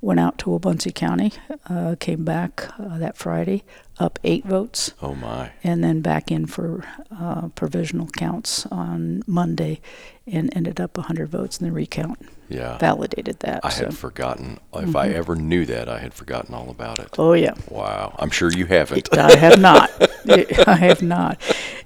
[0.04, 1.32] went out to Wabaunsee County,
[1.70, 3.64] uh, came back uh, that Friday,
[3.98, 4.94] up eight votes.
[5.02, 5.52] Oh my!
[5.64, 9.80] And then back in for uh, provisional counts on Monday,
[10.28, 12.78] and ended up 100 votes, in the recount yeah.
[12.78, 13.62] validated that.
[13.64, 13.86] I so.
[13.86, 14.60] had forgotten.
[14.74, 14.98] If mm-hmm.
[14.98, 17.10] I ever knew that, I had forgotten all about it.
[17.18, 17.54] Oh yeah!
[17.70, 19.16] Wow, I'm sure you haven't.
[19.18, 19.90] I have not.
[20.68, 21.42] I have not,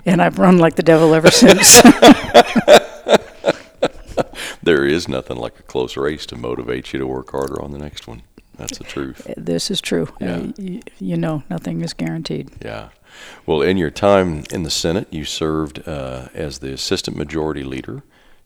[0.06, 1.82] and I've run like the devil ever since.
[4.68, 7.78] there is nothing like a close race to motivate you to work harder on the
[7.78, 8.22] next one.
[8.58, 9.30] That's the truth.
[9.30, 10.10] Uh, this is true.
[10.20, 10.38] Yeah.
[10.38, 12.50] Uh, you, you, know, nothing is guaranteed.
[12.62, 12.90] Yeah.
[13.46, 18.04] Well, in your time in the Senate, you served uh, as the assistant majority leader.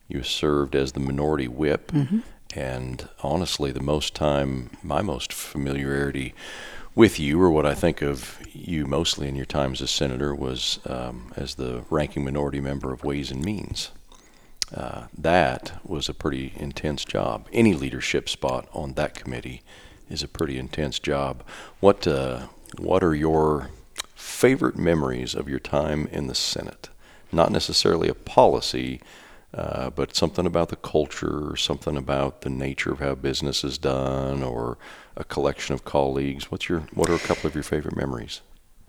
[0.07, 1.91] You served as the minority whip.
[1.91, 2.19] Mm-hmm.
[2.53, 6.35] And honestly, the most time, my most familiarity
[6.93, 10.35] with you, or what I think of you mostly in your time as a senator,
[10.35, 13.91] was um, as the ranking minority member of Ways and Means.
[14.73, 17.47] Uh, that was a pretty intense job.
[17.51, 19.61] Any leadership spot on that committee
[20.09, 21.43] is a pretty intense job.
[21.79, 23.69] What uh, what are your
[24.15, 26.89] favorite memories of your time in the Senate?
[27.31, 29.01] Not necessarily a policy,
[29.53, 34.41] uh, but something about the culture, something about the nature of how business is done,
[34.43, 34.77] or
[35.17, 36.49] a collection of colleagues.
[36.49, 38.41] What's your what are a couple of your favorite memories?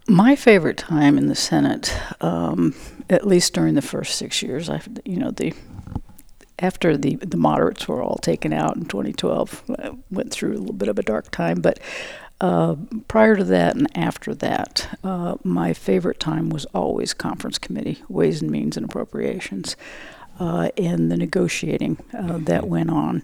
[0.08, 2.74] My favorite time in the Senate, um,
[3.08, 5.54] at least during the first six years, I, you know, the
[6.58, 10.74] after the the moderates were all taken out in 2012, I went through a little
[10.74, 11.60] bit of a dark time.
[11.60, 11.78] But
[12.40, 12.74] uh,
[13.06, 18.42] prior to that and after that, uh, my favorite time was always conference committee, Ways
[18.42, 19.76] and Means and Appropriations,
[20.40, 23.22] uh, and the negotiating uh, that went on.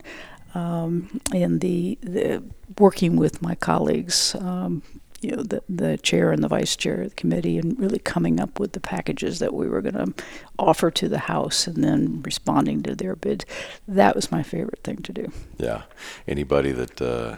[0.55, 2.45] Um, and the, the
[2.79, 4.83] working with my colleagues, um,
[5.21, 8.39] you know, the, the chair and the vice chair of the committee and really coming
[8.39, 10.25] up with the packages that we were going to
[10.59, 13.45] offer to the House and then responding to their bids.
[13.87, 15.33] That was my favorite thing to do.
[15.57, 15.83] Yeah.
[16.27, 17.37] Anybody that uh,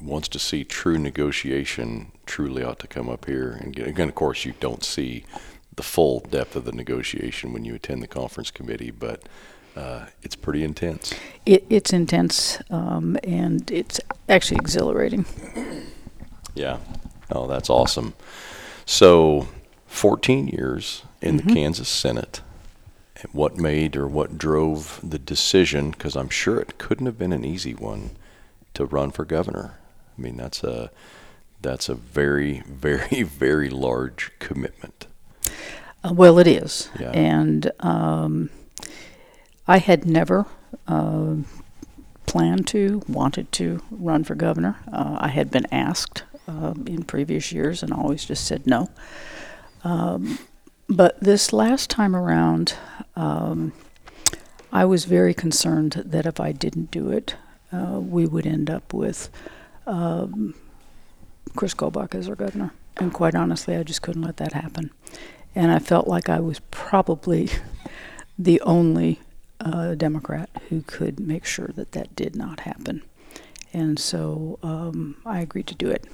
[0.00, 3.58] wants to see true negotiation truly ought to come up here.
[3.60, 5.24] And again, of course, you don't see
[5.74, 9.22] the full depth of the negotiation when you attend the conference committee, but
[9.76, 11.14] uh, it's pretty intense.
[11.46, 15.24] It, it's intense, um, and it's actually exhilarating.
[16.54, 16.78] Yeah.
[17.30, 18.14] Oh, that's awesome.
[18.84, 19.48] So,
[19.86, 21.48] 14 years in mm-hmm.
[21.48, 22.40] the Kansas Senate.
[23.30, 25.92] What made or what drove the decision?
[25.92, 28.10] Because I'm sure it couldn't have been an easy one
[28.74, 29.78] to run for governor.
[30.18, 30.90] I mean, that's a
[31.60, 35.06] that's a very, very, very large commitment.
[36.04, 37.12] Uh, well, it is, yeah.
[37.12, 38.50] and um,
[39.68, 40.46] I had never
[40.88, 41.36] uh,
[42.26, 44.78] planned to, wanted to run for governor.
[44.92, 48.88] Uh, I had been asked um, in previous years and always just said no.
[49.84, 50.38] Um,
[50.88, 52.74] but this last time around,
[53.16, 53.72] um,
[54.72, 57.36] I was very concerned that if I didn't do it,
[57.72, 59.28] uh, we would end up with
[59.86, 60.54] um,
[61.56, 62.72] Chris Kobach as our governor.
[62.98, 64.90] And quite honestly, I just couldn't let that happen.
[65.54, 67.48] And I felt like I was probably
[68.38, 69.20] the only
[69.60, 73.02] uh, Democrat who could make sure that that did not happen.
[73.72, 76.06] And so um, I agreed to do it.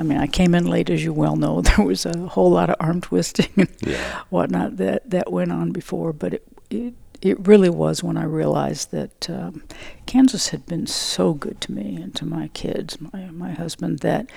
[0.00, 1.60] I mean, I came in late, as you well know.
[1.76, 4.22] There was a whole lot of arm twisting and Yeah.
[4.30, 8.92] whatnot that, that went on before, but it, it it really was when I realized
[8.92, 9.62] that um,
[10.06, 14.30] Kansas had been so good to me and to my kids, my my husband, that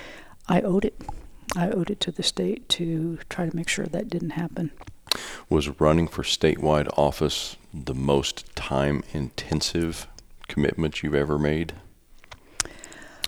[0.50, 1.00] I owed it.
[1.56, 4.70] I owed it to the state to try to make sure that didn't happen.
[5.48, 10.06] Was running for statewide office the most time intensive
[10.48, 11.72] commitment you've ever made?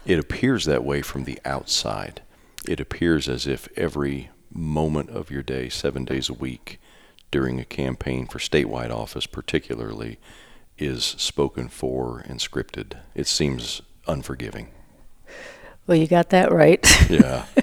[0.04, 2.20] It appears that way from the outside.
[2.68, 6.80] It appears as if every moment of your day, seven days a week,
[7.30, 10.18] during a campaign for statewide office, particularly,
[10.78, 12.98] is spoken for and scripted.
[13.14, 14.68] It seems unforgiving.
[15.86, 16.84] Well, you got that right.
[17.10, 17.46] Yeah.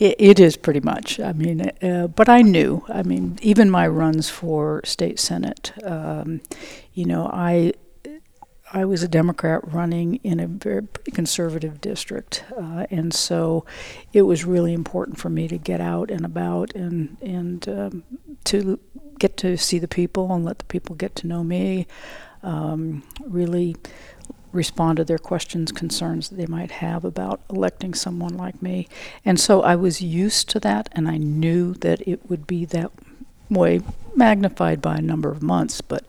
[0.00, 1.20] It, it is pretty much.
[1.20, 2.84] I mean, uh, but I knew.
[2.88, 5.72] I mean, even my runs for state senate.
[5.84, 6.40] Um,
[6.92, 7.74] you know, I
[8.72, 13.64] I was a Democrat running in a very pretty conservative district, uh, and so
[14.12, 18.04] it was really important for me to get out and about and and um,
[18.44, 18.78] to
[19.18, 21.86] get to see the people and let the people get to know me.
[22.42, 23.76] Um, really
[24.52, 28.88] respond to their questions, concerns that they might have about electing someone like me.
[29.24, 32.90] And so I was used to that, and I knew that it would be that
[33.48, 33.80] way,
[34.14, 35.80] magnified by a number of months.
[35.80, 36.04] But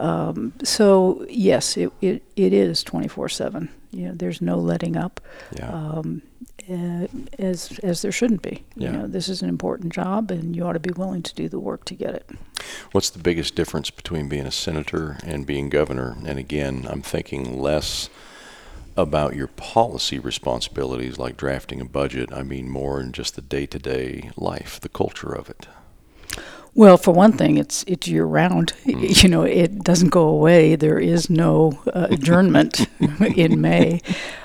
[0.00, 3.68] um, so, yes, it, it, it is 24 7.
[3.92, 5.20] You know, there's no letting up,
[5.56, 5.70] Yeah.
[5.70, 6.22] um,
[6.70, 8.62] uh, as, as there shouldn't be.
[8.76, 8.92] Yeah.
[8.92, 11.48] You know, this is an important job, and you ought to be willing to do
[11.48, 12.30] the work to get it.
[12.92, 16.16] What's the biggest difference between being a senator and being governor?
[16.24, 18.08] And again, I'm thinking less
[18.96, 22.32] about your policy responsibilities like drafting a budget.
[22.32, 25.66] I mean more in just the day to day life, the culture of it.
[26.74, 28.72] Well, for one thing, it's it's year round.
[29.20, 30.76] You know, it doesn't go away.
[30.76, 32.86] There is no uh, adjournment
[33.36, 34.00] in May.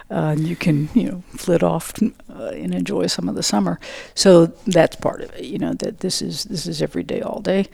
[0.10, 3.80] Uh, you can you know flit off uh, and enjoy some of the summer.
[4.16, 5.44] So that's part of it.
[5.46, 7.68] You know that this is this is every day, all day.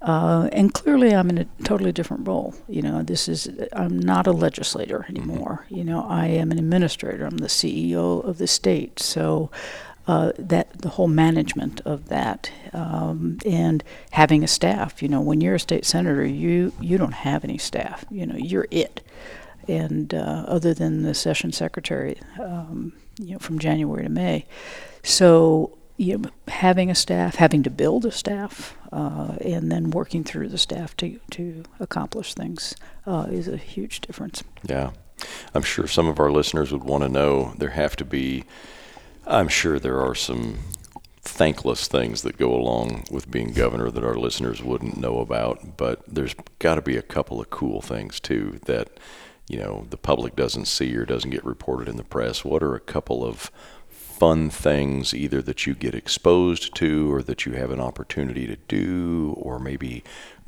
[0.00, 2.54] Uh, and clearly, I'm in a totally different role.
[2.68, 5.66] You know, this is I'm not a legislator anymore.
[5.68, 7.26] You know, I am an administrator.
[7.26, 9.00] I'm the CEO of the state.
[9.00, 9.50] So
[10.08, 15.02] uh, that the whole management of that um, and having a staff.
[15.02, 18.04] You know, when you're a state senator, you you don't have any staff.
[18.10, 19.02] You know, you're it.
[19.68, 24.46] And uh, other than the session secretary, um, you know, from January to May,
[25.02, 30.24] so you know, having a staff, having to build a staff, uh, and then working
[30.24, 32.74] through the staff to to accomplish things
[33.06, 34.42] uh, is a huge difference.
[34.64, 34.90] Yeah.
[35.52, 38.44] I'm sure some of our listeners would want to know there have to be,
[39.28, 40.56] I'm sure there are some
[41.20, 46.02] thankless things that go along with being governor that our listeners wouldn't know about, but
[46.08, 48.88] there's got to be a couple of cool things too that,
[49.46, 52.42] you know, the public doesn't see or doesn't get reported in the press.
[52.42, 53.50] What are a couple of
[53.90, 58.56] fun things either that you get exposed to or that you have an opportunity to
[58.66, 60.02] do or maybe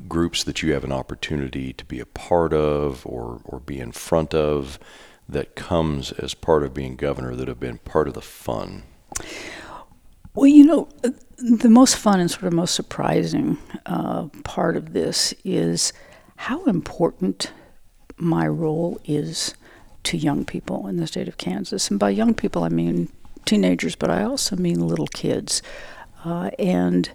[0.07, 3.91] groups that you have an opportunity to be a part of or, or be in
[3.91, 4.79] front of
[5.31, 8.83] that comes as part of being governor that have been part of the fun
[10.33, 10.87] Well, you know,
[11.37, 15.91] the most fun and sort of most surprising uh, part of this is
[16.35, 17.51] how important
[18.17, 19.55] my role is
[20.03, 21.89] to young people in the state of Kansas.
[21.89, 23.09] And by young people, I mean
[23.45, 25.61] teenagers, but I also mean little kids.
[26.23, 27.09] Uh, and,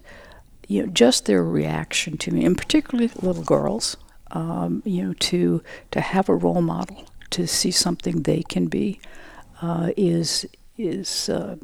[0.67, 3.97] you know, just their reaction to me, and particularly little girls,
[4.31, 8.99] um, you know, to, to have a role model, to see something they can be,
[9.61, 10.45] uh, is,
[10.77, 11.57] is uh,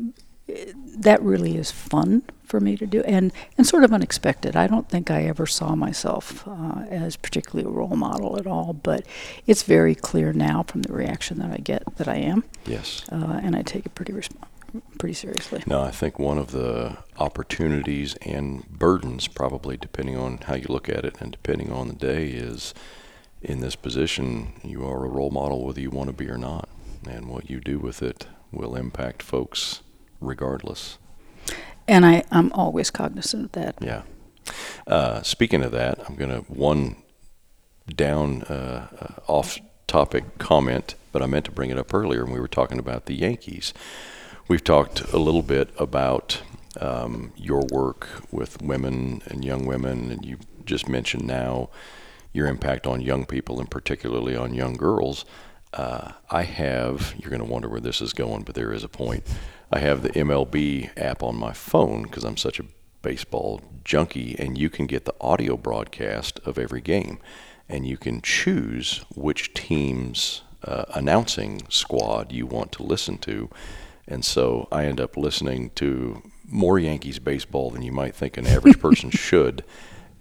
[0.98, 4.56] that really is fun for me to do and, and sort of unexpected.
[4.56, 8.74] I don't think I ever saw myself uh, as particularly a role model at all,
[8.74, 9.06] but
[9.48, 13.40] it's very clear now from the reaction that I get that I am, yes uh,
[13.42, 14.36] and I take it pretty resp-
[14.98, 15.62] pretty seriously.
[15.68, 20.90] no i think one of the opportunities and burdens probably depending on how you look
[20.90, 22.74] at it and depending on the day is
[23.44, 26.70] in this position you are a role model whether you want to be or not
[27.10, 29.82] and what you do with it will impact folks
[30.22, 30.98] regardless
[31.88, 33.76] And I, I'm always cognizant of that.
[33.82, 34.04] Yeah.
[34.88, 36.98] Uh, speaking of that, I'm going to one
[37.94, 42.34] down uh, uh, off topic comment, but I meant to bring it up earlier when
[42.34, 43.74] we were talking about the Yankees.
[44.48, 46.42] we've talked a little bit about
[46.80, 51.70] um, your work with women and young women, and you just mentioned now
[52.34, 55.24] your impact on young people and particularly on young girls.
[55.74, 58.90] Uh, I have, you're going to wonder where this is going, but there is a
[58.90, 59.24] point.
[59.72, 62.66] I have the MLB app on my phone because I'm such a
[63.02, 67.20] baseball junkie, and you can get the audio broadcast of every game.
[67.70, 73.50] And you can choose which team's uh, announcing squad you want to listen to.
[74.08, 78.48] And so I end up listening to more Yankees baseball than you might think an
[78.48, 79.64] average person should.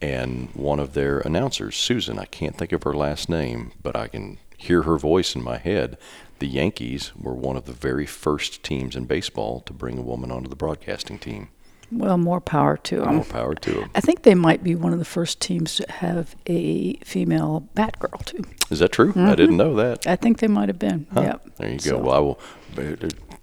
[0.03, 4.09] And one of their announcers, Susan, I can't think of her last name, but I
[4.09, 5.97] can hear her voice in my head.
[6.41, 10.33] The Yankees were one of the very first teams in baseball to bring a woman
[10.33, 11.51] onto the broadcasting team.
[11.93, 13.17] Well, more power to them.
[13.17, 13.91] More power to them.
[13.95, 18.25] I think they might be one of the first teams to have a female Batgirl
[18.25, 18.43] too.
[18.71, 19.11] Is that true?
[19.11, 19.29] Mm-hmm.
[19.29, 20.07] I didn't know that.
[20.07, 21.07] I think they might have been.
[21.13, 21.21] Huh.
[21.21, 21.57] Yep.
[21.57, 21.83] There you go.
[21.83, 21.99] So.
[21.99, 22.41] Well, I will.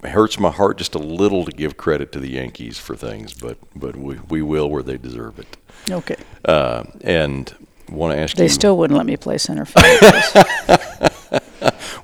[0.04, 3.34] It hurts my heart just a little to give credit to the Yankees for things,
[3.34, 5.58] but but we we will where they deserve it.
[5.89, 6.16] Okay.
[6.45, 7.54] Uh, and
[7.89, 8.50] want to ask they you.
[8.50, 9.86] They still wouldn't let me play center field.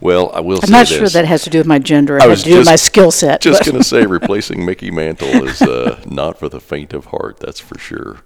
[0.01, 0.59] well, I will.
[0.61, 2.17] I'm not sure that has to do with my gender.
[2.17, 3.41] It I has to do with my skill set.
[3.41, 7.39] Just going to say, replacing Mickey Mantle is uh, not for the faint of heart.
[7.39, 8.21] That's for sure.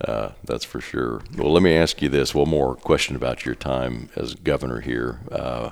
[0.00, 1.22] Uh, that's for sure.
[1.36, 5.20] Well, let me ask you this: one more question about your time as governor here.
[5.30, 5.70] Uh,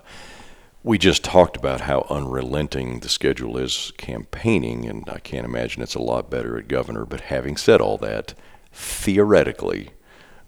[0.82, 5.94] we just talked about how unrelenting the schedule is campaigning, and I can't imagine it's
[5.94, 7.04] a lot better at governor.
[7.04, 8.34] But having said all that,
[8.72, 9.90] theoretically,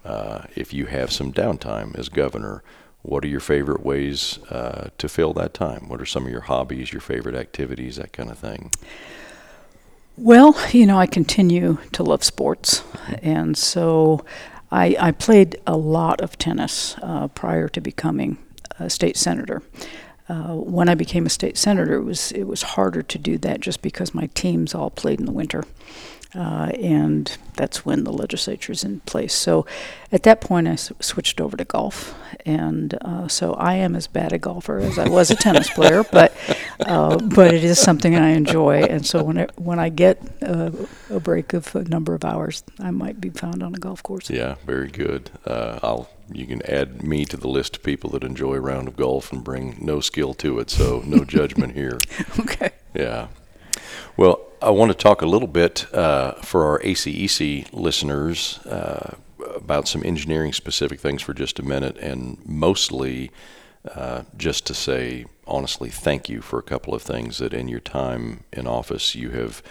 [0.05, 2.63] uh, if you have some downtime as governor,
[3.03, 5.89] what are your favorite ways uh, to fill that time?
[5.89, 8.71] What are some of your hobbies, your favorite activities, that kind of thing?
[10.17, 12.83] Well, you know, I continue to love sports,
[13.23, 14.25] and so
[14.71, 18.39] I, I played a lot of tennis uh, prior to becoming
[18.79, 19.63] a state senator.
[20.31, 23.61] Uh, when I became a state senator, it was it was harder to do that
[23.61, 25.65] just because my teams all played in the winter,
[26.35, 29.35] uh, and that's when the legislature is in place.
[29.35, 29.67] So
[30.13, 32.15] at that point, I s- switched over to golf,
[32.47, 36.05] and uh, so I am as bad a golfer as I was a tennis player,
[36.11, 36.33] but
[36.81, 40.73] uh, but it is something I enjoy, and so when it, when I get a
[41.21, 44.31] break of a number of hours, I might be found on a golf course.
[44.31, 45.31] Yeah, very good.
[45.45, 48.87] Uh, I'll you can add me to the list of people that enjoy a round
[48.87, 51.99] of golf and bring no skill to it, so no judgment here.
[52.39, 52.71] Okay.
[52.95, 53.29] Yeah.
[54.17, 59.15] Well, I want to talk a little bit uh, for our ACEC listeners uh,
[59.57, 63.31] about some engineering specific things for just a minute, and mostly
[63.95, 67.81] uh, just to say, honestly, thank you for a couple of things that in your
[67.81, 69.63] time in office you have.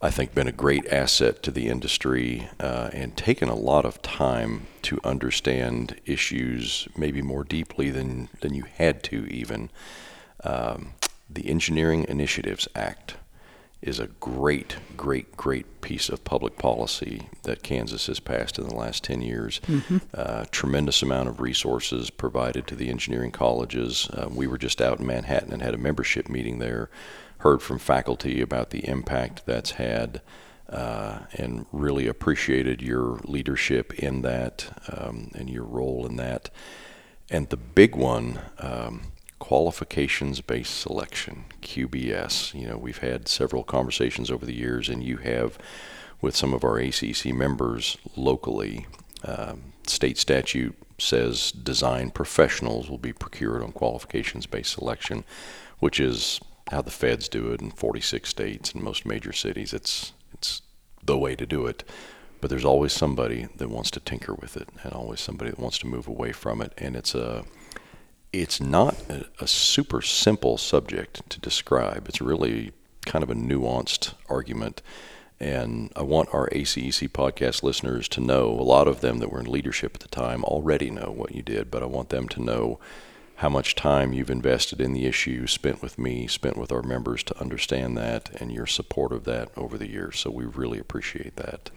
[0.00, 4.02] I think been a great asset to the industry uh, and taken a lot of
[4.02, 9.70] time to understand issues maybe more deeply than, than you had to even.
[10.42, 10.92] Um,
[11.30, 13.16] the Engineering Initiatives Act
[13.84, 18.74] is a great, great, great piece of public policy that Kansas has passed in the
[18.74, 19.60] last 10 years.
[19.66, 19.98] Mm-hmm.
[20.14, 24.08] Uh, tremendous amount of resources provided to the engineering colleges.
[24.14, 26.88] Uh, we were just out in Manhattan and had a membership meeting there,
[27.38, 30.22] heard from faculty about the impact that's had.
[30.66, 36.48] Uh, and really appreciated your leadership in that um, and your role in that.
[37.30, 39.02] And the big one, um,
[39.38, 42.58] qualifications based selection, QBS.
[42.58, 45.58] You know, we've had several conversations over the years, and you have
[46.20, 48.86] with some of our ACEC members locally.
[49.24, 55.24] Um, state statute says design professionals will be procured on qualifications based selection,
[55.78, 59.72] which is how the feds do it in 46 states and most major cities.
[59.72, 60.62] It's it's
[61.04, 61.84] the way to do it.
[62.40, 65.78] But there's always somebody that wants to tinker with it, and always somebody that wants
[65.78, 66.74] to move away from it.
[66.76, 67.44] And it's a
[68.40, 72.08] it's not a, a, super simple subject to describe.
[72.08, 72.72] It's really
[73.06, 74.82] kind of a nuanced argument.
[75.40, 79.40] And I want our ACEC podcast listeners to know a lot of them that were
[79.40, 82.42] in leadership at the time already know what you did, but I want them to
[82.42, 82.78] know
[83.36, 87.22] how much time you've invested in the issue, spent with me, spent with our members
[87.24, 90.20] to understand that, and your support of that over the years.
[90.20, 91.70] So we really appreciate that.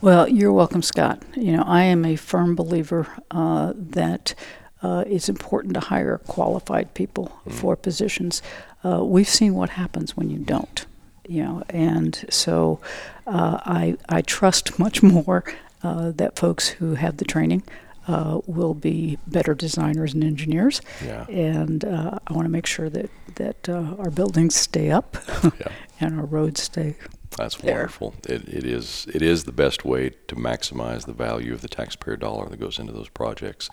[0.00, 1.22] Well, you're welcome, Scott.
[1.34, 4.34] You know, I am a firm believer uh, that
[4.82, 7.50] uh, it's important to hire qualified people mm-hmm.
[7.50, 8.42] for positions.
[8.84, 10.86] Uh, we've seen what happens when you don't,
[11.28, 12.80] you know, and so
[13.26, 15.44] uh, I I trust much more
[15.82, 17.62] uh, that folks who have the training.
[18.08, 21.24] Uh, will be better designers and engineers, yeah.
[21.28, 25.68] and uh, I want to make sure that that our buildings stay up yeah.
[26.00, 26.96] and our roads stay
[27.36, 28.14] that's wonderful.
[28.28, 32.16] It, it is it is the best way to maximize the value of the taxpayer
[32.16, 33.70] dollar that goes into those projects.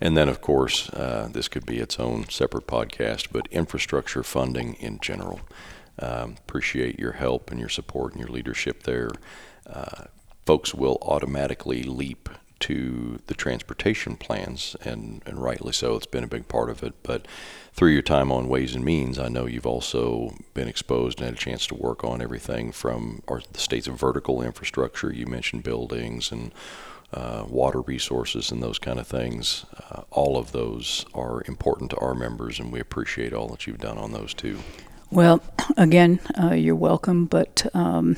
[0.00, 4.74] And then, of course, uh, this could be its own separate podcast, but infrastructure funding
[4.74, 5.40] in general.
[6.00, 9.10] Um, appreciate your help and your support and your leadership there.
[9.66, 10.04] Uh,
[10.46, 12.28] folks will automatically leap
[12.60, 15.96] to the transportation plans, and, and rightly so.
[15.96, 16.94] It's been a big part of it.
[17.02, 17.26] But
[17.72, 21.34] through your time on Ways and Means, I know you've also been exposed and had
[21.34, 25.12] a chance to work on everything from our, the state's vertical infrastructure.
[25.12, 26.52] You mentioned buildings and
[27.12, 29.64] uh, water resources and those kind of things.
[29.90, 33.78] Uh, all of those are important to our members, and we appreciate all that you've
[33.78, 34.58] done on those too.
[35.10, 35.42] Well,
[35.76, 38.16] again, uh, you're welcome, but um,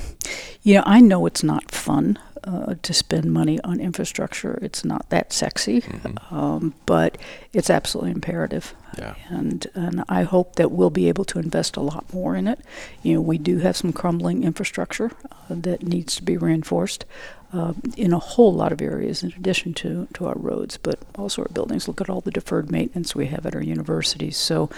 [0.63, 4.57] you know I know it's not fun uh, to spend money on infrastructure.
[4.61, 6.35] It's not that sexy, mm-hmm.
[6.35, 7.17] um, but
[7.53, 8.73] it's absolutely imperative.
[8.97, 9.15] Yeah.
[9.29, 12.59] And and I hope that we'll be able to invest a lot more in it.
[13.03, 17.05] You know, we do have some crumbling infrastructure uh, that needs to be reinforced.
[17.53, 21.41] Uh, in a whole lot of areas, in addition to, to our roads, but also
[21.41, 21.85] our buildings.
[21.85, 24.37] Look at all the deferred maintenance we have at our universities.
[24.37, 24.69] So,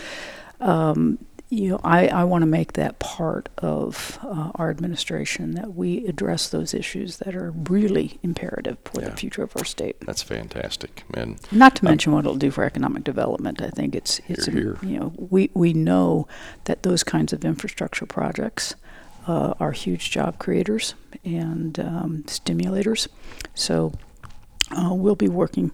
[0.59, 1.19] um,
[1.53, 6.05] you know, I, I want to make that part of uh, our administration that we
[6.07, 9.09] address those issues that are really imperative for yeah.
[9.09, 9.97] the future of our state.
[10.01, 13.61] That's fantastic, and not to mention what it'll do for economic development.
[13.61, 14.89] I think it's it's here, here.
[14.89, 16.27] you know we we know
[16.63, 18.73] that those kinds of infrastructure projects
[19.27, 23.07] uh, are huge job creators and um, stimulators.
[23.53, 23.93] So
[24.71, 25.71] uh, we'll be working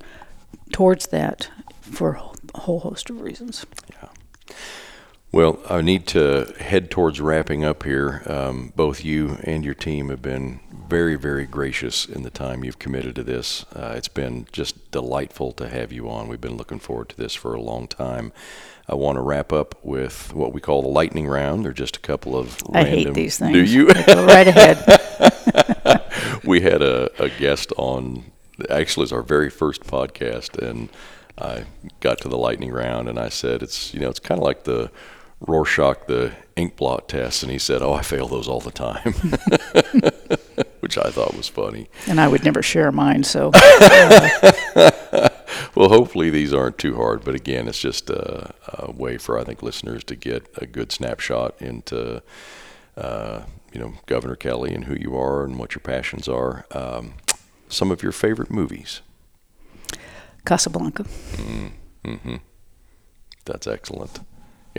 [0.74, 1.50] towards that
[1.80, 2.20] for
[2.54, 3.66] a whole host of reasons.
[3.90, 4.10] Yeah.
[5.32, 8.24] Well, I need to head towards wrapping up here.
[8.26, 12.80] Um, both you and your team have been very, very gracious in the time you've
[12.80, 13.64] committed to this.
[13.76, 16.30] Uh, it's been just delightful to have you on.
[16.30, 18.32] We've been looking forward to this for a long time.
[18.88, 21.64] I want to wrap up with what we call the lightning round.
[21.64, 23.06] They're just a couple of I random.
[23.06, 23.54] hate these things.
[23.54, 23.94] Do you?
[23.94, 24.84] Go right ahead.
[26.44, 28.32] we had a, a guest on.
[28.68, 30.90] Actually, it's our very first podcast, and
[31.38, 31.66] I
[32.00, 34.64] got to the lightning round, and I said, "It's you know, it's kind of like
[34.64, 34.90] the."
[35.42, 39.14] Rorschach the ink blot test, and he said, "Oh, I fail those all the time,"
[40.82, 41.90] which I thought was funny.
[42.08, 43.52] And I would never share mine, so.
[45.76, 47.24] well, hopefully these aren't too hard.
[47.24, 50.92] But again, it's just a, a way for I think listeners to get a good
[50.92, 52.22] snapshot into,
[52.98, 56.66] uh, you know, Governor Kelly and who you are and what your passions are.
[56.72, 57.14] Um,
[57.70, 59.02] some of your favorite movies.
[60.46, 61.04] Casablanca.
[61.04, 61.72] Mm,
[62.04, 62.36] mm-hmm.
[63.46, 64.20] That's excellent.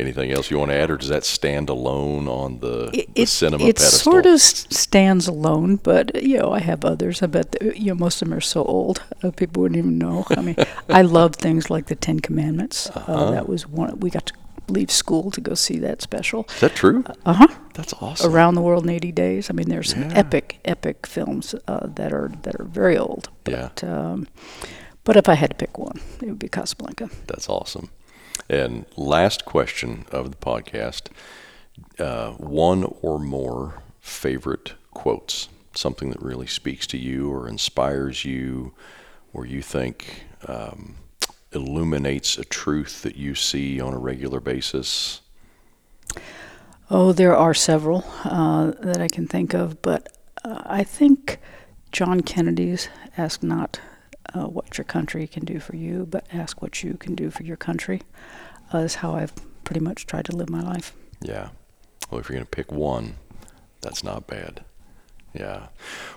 [0.00, 3.26] Anything else you want to add, or does that stand alone on the, it, the
[3.26, 4.12] cinema it pedestal?
[4.12, 7.22] sort of stands alone, but you know, I have others.
[7.22, 9.98] I bet the, you know most of them are so old uh, people wouldn't even
[9.98, 10.24] know.
[10.30, 10.56] I mean,
[10.88, 12.90] I love things like the Ten Commandments.
[12.90, 13.12] Uh, uh-huh.
[13.12, 14.34] Uh, that was one we got to
[14.68, 16.46] leave school to go see that special.
[16.54, 17.04] Is that true?
[17.26, 17.48] Uh huh.
[17.74, 18.32] That's awesome.
[18.32, 19.50] Around the World in 80 Days.
[19.50, 20.18] I mean, there's some yeah.
[20.18, 23.28] epic, epic films uh, that are that are very old.
[23.44, 24.10] But, yeah.
[24.10, 24.28] Um,
[25.04, 27.10] but if I had to pick one, it would be Casablanca.
[27.26, 27.90] That's awesome.
[28.50, 31.02] And last question of the podcast
[32.00, 38.74] uh, one or more favorite quotes, something that really speaks to you or inspires you,
[39.32, 40.96] or you think um,
[41.52, 45.20] illuminates a truth that you see on a regular basis?
[46.90, 50.08] Oh, there are several uh, that I can think of, but
[50.44, 51.38] uh, I think
[51.92, 53.80] John Kennedy's Ask Not
[54.34, 57.42] uh, what your country can do for you, but ask what you can do for
[57.42, 58.02] your country
[58.72, 59.32] uh, is how I've
[59.64, 60.94] pretty much tried to live my life.
[61.20, 61.50] Yeah.
[62.10, 63.16] Well, if you're going to pick one,
[63.80, 64.64] that's not bad.
[65.32, 65.68] Yeah.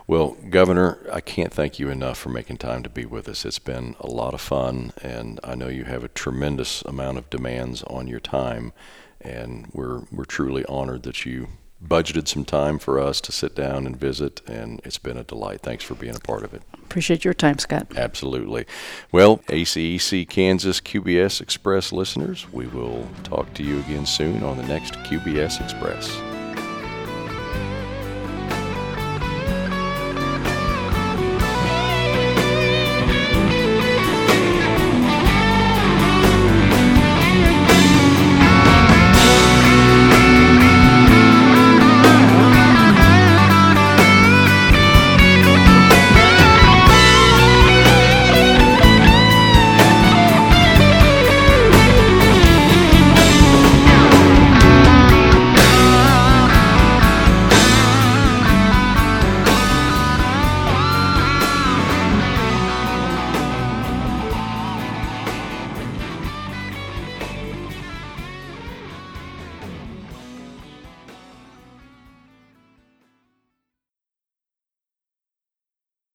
[0.07, 3.45] Well, Governor, I can't thank you enough for making time to be with us.
[3.45, 7.29] It's been a lot of fun, and I know you have a tremendous amount of
[7.29, 8.73] demands on your time,
[9.21, 11.49] and we're we're truly honored that you
[11.87, 15.61] budgeted some time for us to sit down and visit, and it's been a delight.
[15.61, 16.63] Thanks for being a part of it.
[16.73, 17.87] Appreciate your time, Scott.
[17.95, 18.65] Absolutely.
[19.11, 24.67] Well, ACEC Kansas QBS Express listeners, we will talk to you again soon on the
[24.67, 26.32] next QBS Express.